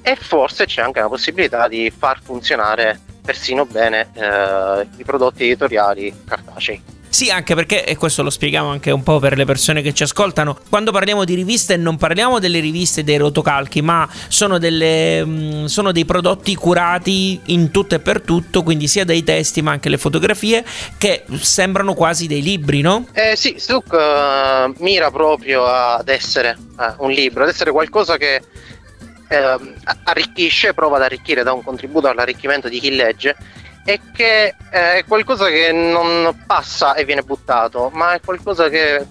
e 0.02 0.16
forse 0.16 0.66
c'è 0.66 0.82
anche 0.82 0.98
una 0.98 1.08
possibilità 1.08 1.66
di 1.66 1.90
far 1.96 2.20
funzionare 2.22 3.00
persino 3.24 3.64
bene 3.64 4.10
uh, 4.14 4.86
i 4.98 5.04
prodotti 5.04 5.44
editoriali 5.44 6.14
cartacei. 6.26 6.95
Sì, 7.16 7.30
anche 7.30 7.54
perché, 7.54 7.82
e 7.82 7.96
questo 7.96 8.22
lo 8.22 8.28
spieghiamo 8.28 8.68
anche 8.68 8.90
un 8.90 9.02
po' 9.02 9.18
per 9.18 9.38
le 9.38 9.46
persone 9.46 9.80
che 9.80 9.94
ci 9.94 10.02
ascoltano, 10.02 10.58
quando 10.68 10.92
parliamo 10.92 11.24
di 11.24 11.34
riviste 11.34 11.78
non 11.78 11.96
parliamo 11.96 12.38
delle 12.38 12.60
riviste 12.60 13.04
dei 13.04 13.16
rotocalchi, 13.16 13.80
ma 13.80 14.06
sono, 14.28 14.58
delle, 14.58 15.24
mm, 15.24 15.64
sono 15.64 15.92
dei 15.92 16.04
prodotti 16.04 16.54
curati 16.54 17.40
in 17.46 17.70
tutto 17.70 17.94
e 17.94 18.00
per 18.00 18.20
tutto, 18.20 18.62
quindi 18.62 18.86
sia 18.86 19.06
dai 19.06 19.24
testi 19.24 19.62
ma 19.62 19.70
anche 19.70 19.88
le 19.88 19.96
fotografie, 19.96 20.62
che 20.98 21.24
sembrano 21.40 21.94
quasi 21.94 22.26
dei 22.26 22.42
libri, 22.42 22.82
no? 22.82 23.06
Eh 23.14 23.34
sì, 23.34 23.54
Stuk 23.56 23.92
uh, 23.92 24.74
mira 24.82 25.10
proprio 25.10 25.64
ad 25.64 26.10
essere 26.10 26.54
uh, 26.76 27.02
un 27.02 27.12
libro, 27.12 27.44
ad 27.44 27.48
essere 27.48 27.70
qualcosa 27.70 28.18
che 28.18 28.42
uh, 28.42 29.72
arricchisce, 30.04 30.74
prova 30.74 30.96
ad 30.96 31.02
arricchire, 31.04 31.42
da 31.42 31.54
un 31.54 31.62
contributo 31.62 32.08
all'arricchimento 32.08 32.68
di 32.68 32.78
chi 32.78 32.94
legge 32.94 33.36
è 33.86 34.00
che 34.12 34.54
eh, 34.72 34.94
è 34.94 35.04
qualcosa 35.06 35.46
che 35.46 35.70
non 35.70 36.42
passa 36.44 36.94
e 36.94 37.04
viene 37.04 37.22
buttato, 37.22 37.88
ma 37.94 38.14
è 38.14 38.20
qualcosa 38.20 38.68
che 38.68 39.06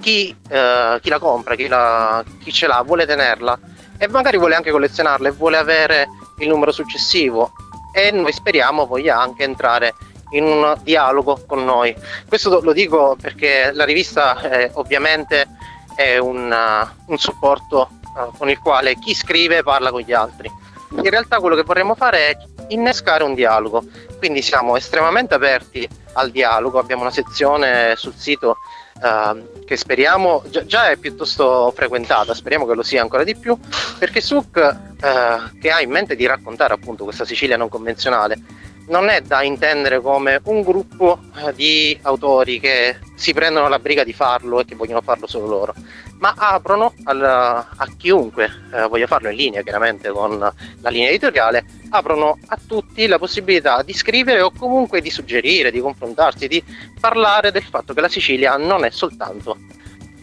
chi, 0.00 0.34
eh, 0.48 0.98
chi 1.02 1.08
la 1.08 1.18
compra, 1.18 1.56
chi, 1.56 1.66
la, 1.66 2.24
chi, 2.38 2.52
ce 2.52 2.68
l'ha, 2.68 2.80
vuole 2.82 3.06
tenerla 3.06 3.58
e 3.98 4.06
magari 4.06 4.38
vuole 4.38 4.54
anche 4.54 4.70
collezionarla 4.70 5.28
e 5.28 5.32
vuole 5.32 5.56
avere 5.56 6.06
il 6.38 6.48
numero 6.48 6.70
successivo 6.70 7.50
e 7.92 8.12
noi 8.12 8.32
speriamo 8.32 8.86
voglia 8.86 9.18
anche 9.18 9.42
entrare 9.42 9.94
in 10.30 10.44
un 10.44 10.78
dialogo 10.84 11.42
con 11.44 11.64
noi. 11.64 11.92
Questo 12.28 12.60
lo 12.62 12.72
dico 12.72 13.16
perché 13.20 13.72
la 13.74 13.84
rivista 13.84 14.40
eh, 14.42 14.70
ovviamente 14.74 15.48
è 15.96 16.18
un, 16.18 16.52
uh, 16.52 17.10
un 17.10 17.18
supporto 17.18 17.90
uh, 18.14 18.30
con 18.38 18.48
il 18.48 18.60
quale 18.60 18.94
chi 18.94 19.12
scrive 19.12 19.64
parla 19.64 19.90
con 19.90 20.02
gli 20.02 20.12
altri 20.12 20.48
in 20.92 21.08
realtà 21.08 21.38
quello 21.38 21.54
che 21.54 21.62
vorremmo 21.62 21.94
fare 21.94 22.30
è 22.30 22.36
innescare 22.70 23.22
un 23.24 23.34
dialogo, 23.34 23.84
quindi 24.18 24.42
siamo 24.42 24.76
estremamente 24.76 25.34
aperti 25.34 25.88
al 26.14 26.30
dialogo, 26.30 26.78
abbiamo 26.78 27.02
una 27.02 27.10
sezione 27.10 27.94
sul 27.96 28.14
sito 28.14 28.56
uh, 29.02 29.64
che 29.64 29.76
speriamo 29.76 30.42
già, 30.48 30.64
già, 30.64 30.90
è 30.90 30.96
piuttosto 30.96 31.72
frequentata, 31.74 32.34
speriamo 32.34 32.66
che 32.66 32.74
lo 32.74 32.82
sia 32.82 33.02
ancora 33.02 33.24
di 33.24 33.36
più, 33.36 33.56
perché 33.98 34.20
Suk 34.20 34.56
uh, 34.56 35.58
che 35.58 35.70
ha 35.70 35.80
in 35.80 35.90
mente 35.90 36.16
di 36.16 36.26
raccontare 36.26 36.74
appunto 36.74 37.04
questa 37.04 37.24
Sicilia 37.24 37.56
non 37.56 37.68
convenzionale 37.68 38.68
non 38.90 39.08
è 39.08 39.20
da 39.20 39.42
intendere 39.42 40.00
come 40.00 40.40
un 40.44 40.62
gruppo 40.62 41.20
uh, 41.36 41.52
di 41.52 41.96
autori 42.02 42.58
che 42.58 42.98
si 43.14 43.32
prendono 43.32 43.68
la 43.68 43.78
briga 43.78 44.02
di 44.02 44.12
farlo 44.12 44.60
e 44.60 44.64
che 44.64 44.74
vogliono 44.74 45.00
farlo 45.00 45.26
solo 45.26 45.46
loro, 45.46 45.74
ma 46.18 46.34
aprono 46.36 46.94
al, 47.04 47.22
a 47.22 47.88
chiunque 47.96 48.50
eh, 48.72 48.88
voglia 48.88 49.06
farlo 49.06 49.28
in 49.28 49.36
linea 49.36 49.62
chiaramente 49.62 50.08
con 50.10 50.38
la 50.38 50.90
linea 50.90 51.10
editoriale, 51.10 51.64
aprono 51.90 52.38
a 52.46 52.58
tutti 52.66 53.06
la 53.06 53.18
possibilità 53.18 53.82
di 53.82 53.92
scrivere 53.92 54.40
o 54.40 54.50
comunque 54.50 55.00
di 55.00 55.10
suggerire, 55.10 55.70
di 55.70 55.80
confrontarsi, 55.80 56.48
di 56.48 56.62
parlare 56.98 57.52
del 57.52 57.64
fatto 57.64 57.92
che 57.92 58.00
la 58.00 58.08
Sicilia 58.08 58.56
non 58.56 58.84
è 58.84 58.90
soltanto 58.90 59.56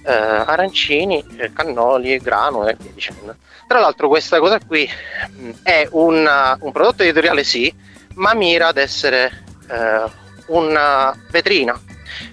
eh, 0.04 0.12
arancini, 0.12 1.24
eh, 1.38 1.52
cannoli, 1.52 2.18
grano 2.20 2.68
e 2.68 2.76
via 2.80 2.92
dicendo. 2.94 3.36
Tra 3.68 3.80
l'altro 3.80 4.08
questa 4.08 4.40
cosa 4.40 4.60
qui 4.66 4.90
mh, 5.30 5.50
è 5.64 5.88
una, 5.92 6.58
un 6.62 6.72
prodotto 6.72 7.04
editoriale 7.04 7.44
sì, 7.44 7.74
ma 8.16 8.34
mira 8.34 8.68
ad 8.68 8.78
essere 8.78 9.44
eh, 9.70 10.04
una 10.48 11.14
vetrina. 11.30 11.80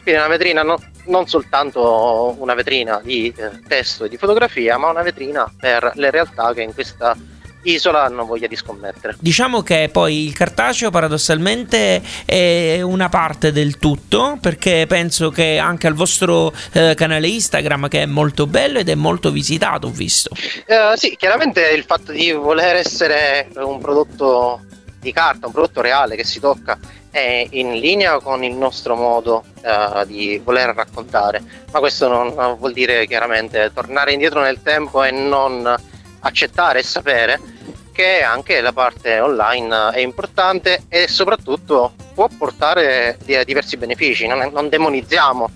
Quindi 0.02 0.20
una 0.20 0.28
vetrina 0.28 0.62
no, 0.62 0.78
non 1.06 1.26
soltanto 1.26 2.36
una 2.38 2.54
vetrina 2.54 3.00
di 3.02 3.34
eh, 3.36 3.60
testo 3.66 4.04
e 4.04 4.08
di 4.08 4.16
fotografia, 4.16 4.78
ma 4.78 4.88
una 4.88 5.02
vetrina 5.02 5.52
per 5.58 5.92
le 5.94 6.10
realtà 6.10 6.52
che 6.54 6.62
in 6.62 6.72
questa 6.72 7.16
isola 7.64 8.04
hanno 8.04 8.24
voglia 8.24 8.46
di 8.46 8.56
scommettere. 8.56 9.16
Diciamo 9.18 9.62
che 9.62 9.88
poi 9.90 10.24
il 10.24 10.34
cartaceo 10.34 10.90
paradossalmente 10.90 12.02
è 12.24 12.80
una 12.82 13.08
parte 13.08 13.52
del 13.52 13.78
tutto 13.78 14.38
perché 14.40 14.86
penso 14.88 15.30
che 15.30 15.58
anche 15.58 15.86
al 15.86 15.94
vostro 15.94 16.52
eh, 16.72 16.94
canale 16.94 17.28
Instagram 17.28 17.88
che 17.88 18.02
è 18.02 18.06
molto 18.06 18.46
bello 18.46 18.78
ed 18.78 18.88
è 18.88 18.94
molto 18.94 19.30
visitato, 19.30 19.88
ho 19.88 19.90
visto. 19.90 20.30
Uh, 20.66 20.96
sì, 20.96 21.16
chiaramente 21.16 21.68
il 21.68 21.84
fatto 21.84 22.12
di 22.12 22.32
voler 22.32 22.76
essere 22.76 23.48
un 23.56 23.78
prodotto 23.78 24.60
di 25.00 25.12
carta, 25.12 25.46
un 25.46 25.52
prodotto 25.52 25.80
reale 25.80 26.16
che 26.16 26.24
si 26.24 26.40
tocca 26.40 26.78
è 27.10 27.46
in 27.50 27.74
linea 27.78 28.18
con 28.18 28.42
il 28.42 28.54
nostro 28.54 28.96
modo 28.96 29.44
uh, 29.62 30.04
di 30.04 30.40
voler 30.42 30.74
raccontare, 30.74 31.40
ma 31.70 31.78
questo 31.78 32.08
non 32.08 32.56
vuol 32.58 32.72
dire 32.72 33.06
chiaramente 33.06 33.70
tornare 33.72 34.12
indietro 34.12 34.40
nel 34.40 34.60
tempo 34.62 35.04
e 35.04 35.12
non 35.12 35.92
accettare 36.24 36.80
e 36.80 36.82
sapere 36.82 37.40
che 37.92 38.22
anche 38.22 38.60
la 38.60 38.72
parte 38.72 39.20
online 39.20 39.90
è 39.92 40.00
importante 40.00 40.82
e 40.88 41.06
soprattutto 41.06 41.94
può 42.12 42.28
portare 42.36 43.16
diversi 43.24 43.76
benefici, 43.76 44.26
non, 44.26 44.50
non 44.52 44.68
demonizziamo 44.68 45.50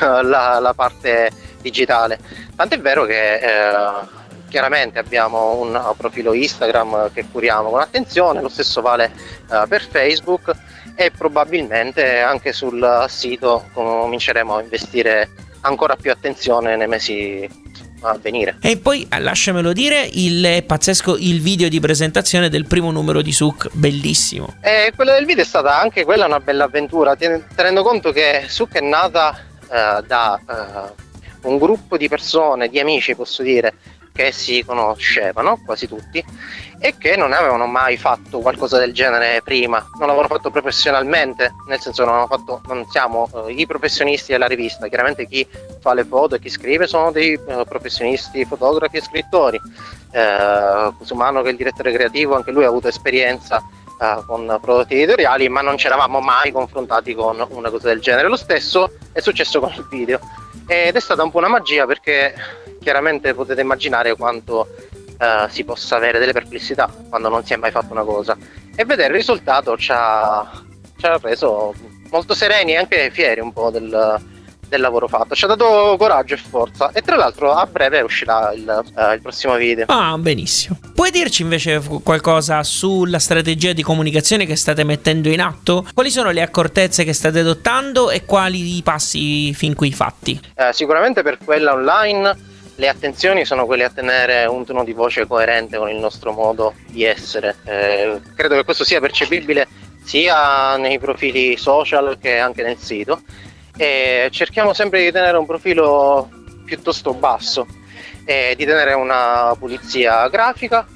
la, 0.00 0.58
la, 0.58 0.74
parte 0.74 1.30
digitale. 1.60 2.18
Tant'è 2.56 2.80
vero 2.80 3.04
che 3.04 3.34
eh, 3.34 4.22
chiaramente 4.48 4.98
abbiamo 4.98 5.54
un 5.60 5.94
profilo 5.96 6.32
Instagram 6.32 7.12
che 7.12 7.26
curiamo 7.30 7.70
con 7.70 7.80
attenzione, 7.80 8.40
lo 8.40 8.48
stesso 8.48 8.80
vale 8.80 9.12
eh, 9.50 9.64
per 9.68 9.86
Facebook 9.86 10.52
e 10.96 11.12
probabilmente 11.12 12.20
anche 12.20 12.52
sul 12.52 13.04
sito 13.08 13.68
cominceremo 13.72 14.56
a 14.56 14.62
investire 14.62 15.30
ancora 15.60 15.94
più 15.96 16.10
attenzione 16.10 16.76
nei 16.76 16.88
mesi 16.88 17.48
a 18.08 18.18
venire. 18.20 18.56
E 18.60 18.76
poi 18.76 19.06
eh, 19.10 19.20
lasciamelo 19.20 19.72
dire, 19.72 20.08
il, 20.12 20.44
è 20.44 20.62
pazzesco 20.62 21.16
il 21.18 21.40
video 21.40 21.68
di 21.68 21.80
presentazione 21.80 22.48
del 22.48 22.66
primo 22.66 22.90
numero 22.90 23.22
di 23.22 23.32
Suk, 23.32 23.68
bellissimo. 23.72 24.56
E 24.60 24.92
quello 24.94 25.12
del 25.12 25.24
video 25.24 25.42
è 25.42 25.46
stata 25.46 25.78
anche 25.78 26.04
quella 26.04 26.26
una 26.26 26.40
bella 26.40 26.64
avventura, 26.64 27.16
tenendo 27.16 27.82
conto 27.82 28.12
che 28.12 28.44
Suk 28.48 28.74
è 28.74 28.80
nata 28.80 29.36
uh, 29.60 30.02
da 30.06 30.40
uh, 30.44 31.48
un 31.48 31.58
gruppo 31.58 31.96
di 31.96 32.08
persone, 32.08 32.68
di 32.68 32.80
amici 32.80 33.14
posso 33.14 33.42
dire, 33.42 33.74
che 34.14 34.30
si 34.30 34.62
conoscevano, 34.64 35.58
quasi 35.66 35.88
tutti, 35.88 36.24
e 36.78 36.94
che 36.96 37.16
non 37.16 37.32
avevano 37.32 37.66
mai 37.66 37.96
fatto 37.96 38.38
qualcosa 38.38 38.78
del 38.78 38.92
genere 38.92 39.42
prima, 39.42 39.78
non 39.98 40.06
l'avevano 40.06 40.28
fatto 40.28 40.52
professionalmente, 40.52 41.52
nel 41.66 41.80
senso 41.80 42.04
non, 42.04 42.24
fatto, 42.28 42.60
non 42.66 42.86
siamo 42.88 43.28
uh, 43.32 43.48
i 43.48 43.66
professionisti 43.66 44.30
della 44.30 44.46
rivista, 44.46 44.86
chiaramente 44.86 45.26
chi 45.26 45.44
fa 45.80 45.94
le 45.94 46.04
foto 46.04 46.36
e 46.36 46.38
chi 46.38 46.48
scrive 46.48 46.86
sono 46.86 47.10
dei 47.10 47.34
uh, 47.34 47.64
professionisti, 47.64 48.44
fotografi 48.44 48.98
e 48.98 49.02
scrittori. 49.02 49.60
Uh, 50.12 50.96
Cusumano 50.96 51.42
che 51.42 51.48
è 51.48 51.50
il 51.50 51.56
direttore 51.56 51.90
creativo, 51.90 52.36
anche 52.36 52.52
lui 52.52 52.62
ha 52.62 52.68
avuto 52.68 52.86
esperienza 52.86 53.62
con 54.26 54.58
prodotti 54.60 54.94
editoriali, 54.94 55.48
ma 55.48 55.62
non 55.62 55.78
ci 55.78 55.86
eravamo 55.86 56.20
mai 56.20 56.52
confrontati 56.52 57.14
con 57.14 57.42
una 57.48 57.70
cosa 57.70 57.88
del 57.88 58.00
genere. 58.00 58.28
Lo 58.28 58.36
stesso 58.36 58.92
è 59.12 59.20
successo 59.20 59.60
con 59.60 59.72
il 59.72 59.86
video 59.88 60.20
ed 60.66 60.94
è 60.94 61.00
stata 61.00 61.22
un 61.22 61.30
po' 61.30 61.38
una 61.38 61.48
magia 61.48 61.86
perché 61.86 62.34
chiaramente 62.84 63.34
potete 63.34 63.62
immaginare 63.62 64.14
quanto 64.14 64.68
uh, 65.18 65.48
si 65.48 65.64
possa 65.64 65.96
avere 65.96 66.18
delle 66.18 66.32
perplessità 66.32 66.88
quando 67.08 67.30
non 67.30 67.44
si 67.44 67.54
è 67.54 67.56
mai 67.56 67.70
fatto 67.70 67.92
una 67.92 68.04
cosa 68.04 68.36
e 68.76 68.84
vedere 68.84 69.08
il 69.14 69.18
risultato 69.18 69.76
ci 69.78 69.90
ha, 69.92 70.62
ci 70.96 71.06
ha 71.06 71.18
reso 71.20 71.74
molto 72.10 72.34
sereni 72.34 72.72
e 72.72 72.76
anche 72.76 73.10
fieri 73.10 73.40
un 73.40 73.52
po' 73.52 73.70
del, 73.70 74.20
del 74.68 74.80
lavoro 74.80 75.08
fatto. 75.08 75.34
Ci 75.34 75.44
ha 75.44 75.48
dato 75.48 75.96
coraggio 75.98 76.34
e 76.34 76.36
forza. 76.36 76.90
E 76.92 77.00
tra 77.00 77.16
l'altro 77.16 77.52
a 77.52 77.66
breve 77.66 78.02
uscirà 78.02 78.52
il, 78.52 78.84
uh, 78.94 79.12
il, 79.12 79.20
prossimo 79.22 79.56
video. 79.56 79.86
Ah, 79.88 80.16
benissimo. 80.18 80.78
Puoi 80.94 81.10
dirci 81.10 81.42
invece 81.42 81.80
qualcosa 82.02 82.62
sulla 82.62 83.18
strategia 83.18 83.72
di 83.72 83.82
comunicazione 83.82 84.46
che 84.46 84.56
state 84.56 84.84
mettendo 84.84 85.28
in 85.28 85.40
atto? 85.40 85.86
Quali 85.94 86.10
sono 86.10 86.30
le 86.30 86.42
accortezze 86.42 87.04
che 87.04 87.12
state 87.12 87.40
adottando 87.40 88.10
e 88.10 88.24
quali 88.24 88.76
i 88.76 88.82
passi 88.82 89.52
fin 89.54 89.74
qui 89.74 89.92
fatti? 89.92 90.40
Uh, 90.56 90.72
sicuramente 90.72 91.22
per 91.22 91.38
quella 91.42 91.72
online 91.72 92.52
le 92.76 92.88
attenzioni 92.88 93.44
sono 93.44 93.66
quelle 93.66 93.84
a 93.84 93.90
tenere 93.90 94.46
un 94.46 94.64
tono 94.64 94.84
di 94.84 94.92
voce 94.92 95.26
coerente 95.26 95.76
con 95.76 95.88
il 95.88 95.96
nostro 95.96 96.32
modo 96.32 96.74
di 96.86 97.04
essere. 97.04 97.56
Eh, 97.64 98.20
credo 98.34 98.56
che 98.56 98.64
questo 98.64 98.84
sia 98.84 99.00
percepibile 99.00 99.66
sia 100.02 100.76
nei 100.76 100.98
profili 100.98 101.56
social 101.56 102.18
che 102.20 102.38
anche 102.38 102.62
nel 102.62 102.76
sito 102.76 103.22
e 103.76 104.28
cerchiamo 104.30 104.72
sempre 104.72 105.02
di 105.02 105.10
tenere 105.10 105.36
un 105.36 105.46
profilo 105.46 106.28
piuttosto 106.64 107.14
basso 107.14 107.66
e 108.24 108.54
di 108.56 108.64
tenere 108.64 108.92
una 108.94 109.54
pulizia 109.58 110.28
grafica 110.28 110.86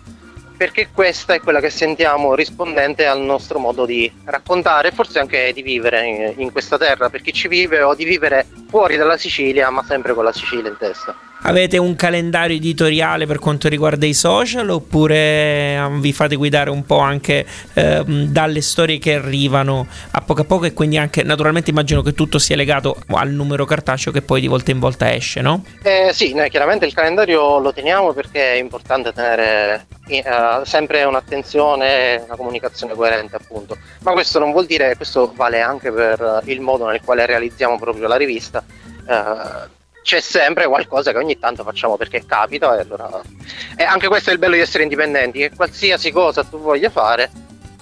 perché 0.58 0.88
questa 0.92 1.34
è 1.34 1.40
quella 1.40 1.60
che 1.60 1.70
sentiamo 1.70 2.34
rispondente 2.34 3.06
al 3.06 3.20
nostro 3.20 3.60
modo 3.60 3.86
di 3.86 4.12
raccontare 4.24 4.88
e 4.88 4.90
forse 4.90 5.20
anche 5.20 5.52
di 5.54 5.62
vivere 5.62 6.04
in, 6.04 6.34
in 6.36 6.52
questa 6.52 6.76
terra 6.76 7.08
per 7.08 7.22
chi 7.22 7.32
ci 7.32 7.46
vive 7.46 7.80
o 7.80 7.94
di 7.94 8.04
vivere 8.04 8.44
fuori 8.68 8.96
dalla 8.96 9.16
Sicilia 9.16 9.70
ma 9.70 9.84
sempre 9.86 10.14
con 10.14 10.24
la 10.24 10.32
Sicilia 10.32 10.68
in 10.68 10.76
testa. 10.76 11.16
Avete 11.42 11.78
un 11.78 11.94
calendario 11.94 12.56
editoriale 12.56 13.24
per 13.24 13.38
quanto 13.38 13.68
riguarda 13.68 14.04
i 14.04 14.12
social 14.12 14.68
oppure 14.70 15.74
ehm, 15.74 16.00
vi 16.00 16.12
fate 16.12 16.34
guidare 16.34 16.68
un 16.68 16.84
po' 16.84 16.98
anche 16.98 17.46
eh, 17.74 18.02
dalle 18.04 18.60
storie 18.60 18.98
che 18.98 19.14
arrivano 19.14 19.86
a 20.10 20.20
poco 20.20 20.40
a 20.40 20.44
poco 20.44 20.64
e 20.64 20.72
quindi 20.72 20.98
anche 20.98 21.22
naturalmente 21.22 21.70
immagino 21.70 22.02
che 22.02 22.12
tutto 22.12 22.40
sia 22.40 22.56
legato 22.56 22.96
al 23.10 23.30
numero 23.30 23.64
cartaceo 23.64 24.10
che 24.10 24.20
poi 24.20 24.40
di 24.40 24.48
volta 24.48 24.72
in 24.72 24.80
volta 24.80 25.14
esce, 25.14 25.40
no? 25.40 25.64
Eh, 25.84 26.10
sì, 26.12 26.34
noi 26.34 26.50
chiaramente 26.50 26.86
il 26.86 26.92
calendario 26.92 27.60
lo 27.60 27.72
teniamo 27.72 28.12
perché 28.12 28.54
è 28.54 28.56
importante 28.56 29.12
tenere 29.12 29.86
sempre 30.64 31.04
un'attenzione 31.04 32.14
e 32.14 32.22
una 32.24 32.36
comunicazione 32.36 32.94
coerente 32.94 33.36
appunto, 33.36 33.76
ma 34.00 34.12
questo 34.12 34.38
non 34.38 34.52
vuol 34.52 34.66
dire, 34.66 34.96
questo 34.96 35.32
vale 35.34 35.60
anche 35.60 35.90
per 35.90 36.42
il 36.44 36.60
modo 36.60 36.86
nel 36.86 37.00
quale 37.02 37.26
realizziamo 37.26 37.78
proprio 37.78 38.06
la 38.08 38.16
rivista. 38.16 38.62
Uh, 39.06 39.76
c'è 40.02 40.20
sempre 40.20 40.66
qualcosa 40.66 41.12
che 41.12 41.18
ogni 41.18 41.38
tanto 41.38 41.62
facciamo 41.64 41.96
perché 41.96 42.24
capita 42.24 42.76
e 42.76 42.80
allora 42.80 43.20
e 43.76 43.82
anche 43.82 44.08
questo 44.08 44.30
è 44.30 44.32
il 44.32 44.38
bello 44.38 44.54
di 44.54 44.60
essere 44.60 44.84
indipendenti 44.84 45.38
che 45.40 45.50
qualsiasi 45.54 46.10
cosa 46.10 46.44
tu 46.44 46.58
voglia 46.58 46.88
fare 46.88 47.30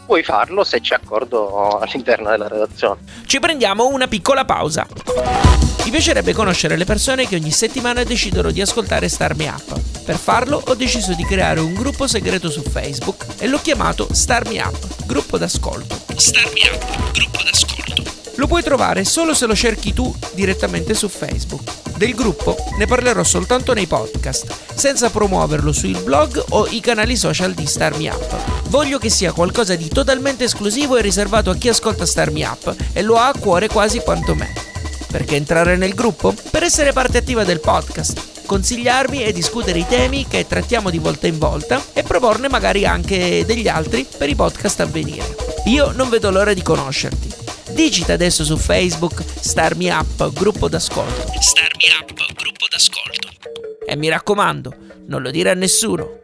puoi 0.05 0.25
farlo 0.25 0.65
se 0.65 0.81
c'è 0.81 0.97
accordo 0.97 1.79
all'interno 1.79 2.31
della 2.31 2.49
redazione 2.49 3.01
ci 3.27 3.39
prendiamo 3.39 3.87
una 3.87 4.09
piccola 4.09 4.45
pausa 4.45 4.87
mi 5.87 5.93
piacerebbe 5.93 6.33
conoscere 6.33 6.77
le 6.77 6.85
persone 6.85 7.29
che 7.29 7.37
ogni 7.37 7.53
settimana 7.53 8.03
decidono 8.03 8.51
di 8.51 8.61
ascoltare 8.61 9.09
Star 9.09 9.37
Me 9.37 9.47
Up. 9.47 9.96
Per 10.07 10.17
farlo 10.17 10.63
ho 10.65 10.75
deciso 10.77 11.15
di 11.15 11.25
creare 11.25 11.59
un 11.59 11.75
gruppo 11.75 12.07
segreto 12.07 12.49
su 12.49 12.63
Facebook 12.63 13.27
e 13.39 13.49
l'ho 13.49 13.59
chiamato 13.59 14.07
Star 14.13 14.47
Me 14.47 14.61
Up, 14.61 15.05
gruppo 15.05 15.37
d'ascolto. 15.37 15.99
Star 16.15 16.45
Me 16.53 16.61
Up, 16.73 17.11
gruppo 17.11 17.43
d'ascolto. 17.43 18.05
Lo 18.37 18.47
puoi 18.47 18.63
trovare 18.63 19.05
solo 19.05 19.35
se 19.35 19.47
lo 19.47 19.57
cerchi 19.57 19.93
tu 19.93 20.15
direttamente 20.35 20.95
su 20.95 21.09
Facebook. 21.09 21.97
Del 21.97 22.15
gruppo 22.15 22.57
ne 22.79 22.87
parlerò 22.87 23.25
soltanto 23.25 23.75
nei 23.75 23.89
podcast, 23.89 24.47
senza 24.77 25.11
promuoverlo 25.11 25.73
sui 25.73 25.99
blog 26.01 26.41
o 26.51 26.69
i 26.69 26.79
canali 26.79 27.17
social 27.17 27.53
di 27.53 27.67
Star 27.67 27.99
Me 27.99 28.09
Up. 28.09 28.69
Voglio 28.69 28.99
che 28.99 29.11
sia 29.11 29.33
qualcosa 29.33 29.75
di 29.75 29.89
totalmente 29.89 30.45
esclusivo 30.45 30.97
e 30.97 31.03
riservato 31.03 31.51
a 31.51 31.57
chi 31.57 31.69
ascolta 31.69 32.07
Star 32.07 32.31
Me 32.31 32.45
Up 32.45 32.77
e 32.93 33.03
lo 33.03 33.17
ha 33.17 33.27
a 33.27 33.37
cuore 33.37 33.67
quasi 33.67 33.99
quanto 33.99 34.37
me. 34.37 34.53
Perché 35.11 35.35
entrare 35.35 35.77
nel 35.77 35.95
gruppo? 35.95 36.33
Per 36.49 36.63
essere 36.63 36.93
parte 36.93 37.19
attiva 37.19 37.43
del 37.43 37.59
podcast 37.59 38.35
consigliarmi 38.47 39.23
e 39.23 39.33
discutere 39.33 39.81
i 39.81 39.87
temi 39.87 40.27
che 40.27 40.47
trattiamo 40.47 40.89
di 40.89 40.99
volta 40.99 41.27
in 41.27 41.39
volta 41.39 41.83
e 41.93 42.03
proporne 42.03 42.49
magari 42.49 42.87
anche 42.87 43.45
degli 43.45 43.69
altri 43.69 44.07
per 44.17 44.29
i 44.29 44.35
podcast 44.35 44.81
a 44.81 44.87
venire. 44.87 45.35
Io 45.67 45.91
non 45.91 46.09
vedo 46.09 46.31
l'ora 46.31 46.55
di 46.55 46.63
conoscerti. 46.63 47.29
Digita 47.73 48.15
adesso 48.15 48.45
su 48.45 48.57
Facebook 48.57 49.23
Starmi 49.41 49.89
Up, 49.89 50.33
gruppo 50.33 50.69
d'ascolto. 50.69 51.33
Starmi 51.41 51.85
Up, 52.01 52.13
gruppo 52.35 52.67
d'ascolto. 52.71 53.29
E 53.87 53.97
mi 53.97 54.09
raccomando, 54.09 54.75
non 55.09 55.21
lo 55.21 55.31
dire 55.31 55.51
a 55.51 55.55
nessuno. 55.55 56.21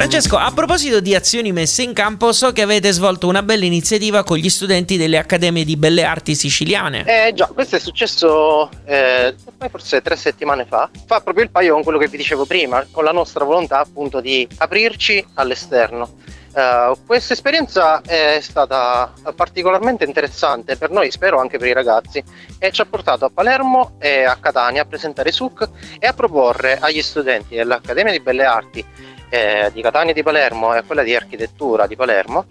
Francesco, 0.00 0.38
a 0.38 0.50
proposito 0.50 0.98
di 0.98 1.14
azioni 1.14 1.52
messe 1.52 1.82
in 1.82 1.92
campo, 1.92 2.32
so 2.32 2.52
che 2.52 2.62
avete 2.62 2.90
svolto 2.90 3.28
una 3.28 3.42
bella 3.42 3.66
iniziativa 3.66 4.24
con 4.24 4.38
gli 4.38 4.48
studenti 4.48 4.96
delle 4.96 5.18
Accademie 5.18 5.62
di 5.62 5.76
Belle 5.76 6.04
Arti 6.04 6.34
siciliane. 6.34 7.04
Eh 7.06 7.34
già, 7.34 7.48
questo 7.48 7.76
è 7.76 7.78
successo 7.78 8.70
eh, 8.86 9.34
forse 9.70 10.00
tre 10.00 10.16
settimane 10.16 10.64
fa. 10.64 10.88
Fa 11.04 11.20
proprio 11.20 11.44
il 11.44 11.50
paio 11.50 11.74
con 11.74 11.82
quello 11.82 11.98
che 11.98 12.08
vi 12.08 12.16
dicevo 12.16 12.46
prima, 12.46 12.86
con 12.90 13.04
la 13.04 13.12
nostra 13.12 13.44
volontà 13.44 13.78
appunto 13.78 14.22
di 14.22 14.48
aprirci 14.56 15.22
all'esterno. 15.34 16.16
Uh, 16.52 16.98
questa 17.06 17.34
esperienza 17.34 18.00
è 18.00 18.38
stata 18.40 19.12
particolarmente 19.36 20.04
interessante 20.04 20.76
per 20.76 20.90
noi, 20.90 21.12
spero 21.12 21.38
anche 21.38 21.58
per 21.58 21.68
i 21.68 21.72
ragazzi, 21.72 22.24
e 22.58 22.72
ci 22.72 22.80
ha 22.80 22.86
portato 22.86 23.26
a 23.26 23.30
Palermo 23.32 23.96
e 24.00 24.24
a 24.24 24.36
Catania 24.40 24.82
a 24.82 24.84
presentare 24.86 25.30
SUC 25.30 25.68
e 26.00 26.06
a 26.08 26.12
proporre 26.12 26.78
agli 26.80 27.02
studenti 27.02 27.54
dell'Accademia 27.54 28.10
di 28.10 28.20
Belle 28.20 28.44
Arti 28.44 28.84
eh, 29.30 29.70
di 29.72 29.80
Catania 29.80 30.12
di 30.12 30.22
Palermo 30.22 30.74
e 30.74 30.82
quella 30.82 31.02
di 31.02 31.14
architettura 31.14 31.86
di 31.86 31.96
Palermo 31.96 32.44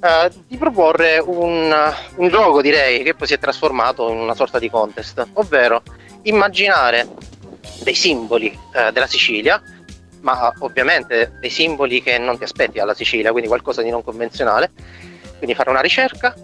eh, 0.00 0.30
di 0.46 0.56
proporre 0.56 1.18
un, 1.18 1.74
un 2.16 2.28
gioco 2.28 2.62
direi 2.62 3.02
che 3.02 3.14
poi 3.14 3.26
si 3.26 3.34
è 3.34 3.38
trasformato 3.38 4.08
in 4.10 4.18
una 4.18 4.34
sorta 4.34 4.58
di 4.58 4.70
contest 4.70 5.26
ovvero 5.34 5.82
immaginare 6.22 7.08
dei 7.82 7.94
simboli 7.94 8.56
eh, 8.74 8.92
della 8.92 9.06
Sicilia 9.06 9.60
ma 10.20 10.52
ovviamente 10.60 11.32
dei 11.40 11.50
simboli 11.50 12.02
che 12.02 12.16
non 12.16 12.38
ti 12.38 12.44
aspetti 12.44 12.78
alla 12.78 12.94
Sicilia 12.94 13.30
quindi 13.32 13.48
qualcosa 13.48 13.82
di 13.82 13.90
non 13.90 14.02
convenzionale 14.02 14.70
quindi 15.38 15.54
fare 15.54 15.70
una 15.70 15.80
ricerca 15.80 16.34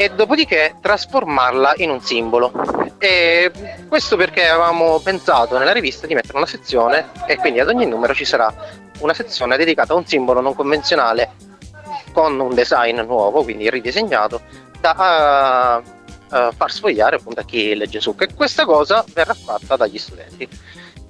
e 0.00 0.10
dopodiché 0.10 0.76
trasformarla 0.80 1.74
in 1.78 1.90
un 1.90 2.00
simbolo. 2.00 2.52
E 2.98 3.52
questo 3.88 4.16
perché 4.16 4.48
avevamo 4.48 4.98
pensato 4.98 5.56
nella 5.56 5.72
rivista 5.72 6.06
di 6.06 6.14
mettere 6.14 6.36
una 6.36 6.46
sezione 6.46 7.10
e 7.26 7.36
quindi 7.36 7.60
ad 7.60 7.68
ogni 7.68 7.86
numero 7.86 8.12
ci 8.12 8.24
sarà 8.24 8.52
una 8.98 9.14
sezione 9.14 9.56
dedicata 9.56 9.92
a 9.92 9.96
un 9.96 10.04
simbolo 10.04 10.40
non 10.40 10.54
convenzionale 10.54 11.30
con 12.12 12.38
un 12.40 12.54
design 12.54 12.98
nuovo, 13.00 13.44
quindi 13.44 13.70
ridisegnato, 13.70 14.40
da 14.80 15.80
uh, 15.80 16.52
far 16.52 16.72
sfogliare 16.72 17.16
appunto 17.16 17.40
a 17.40 17.44
chi 17.44 17.76
legge 17.76 18.00
su. 18.00 18.14
E 18.18 18.34
questa 18.34 18.64
cosa 18.64 19.04
verrà 19.12 19.34
fatta 19.34 19.76
dagli 19.76 19.98
studenti 19.98 20.48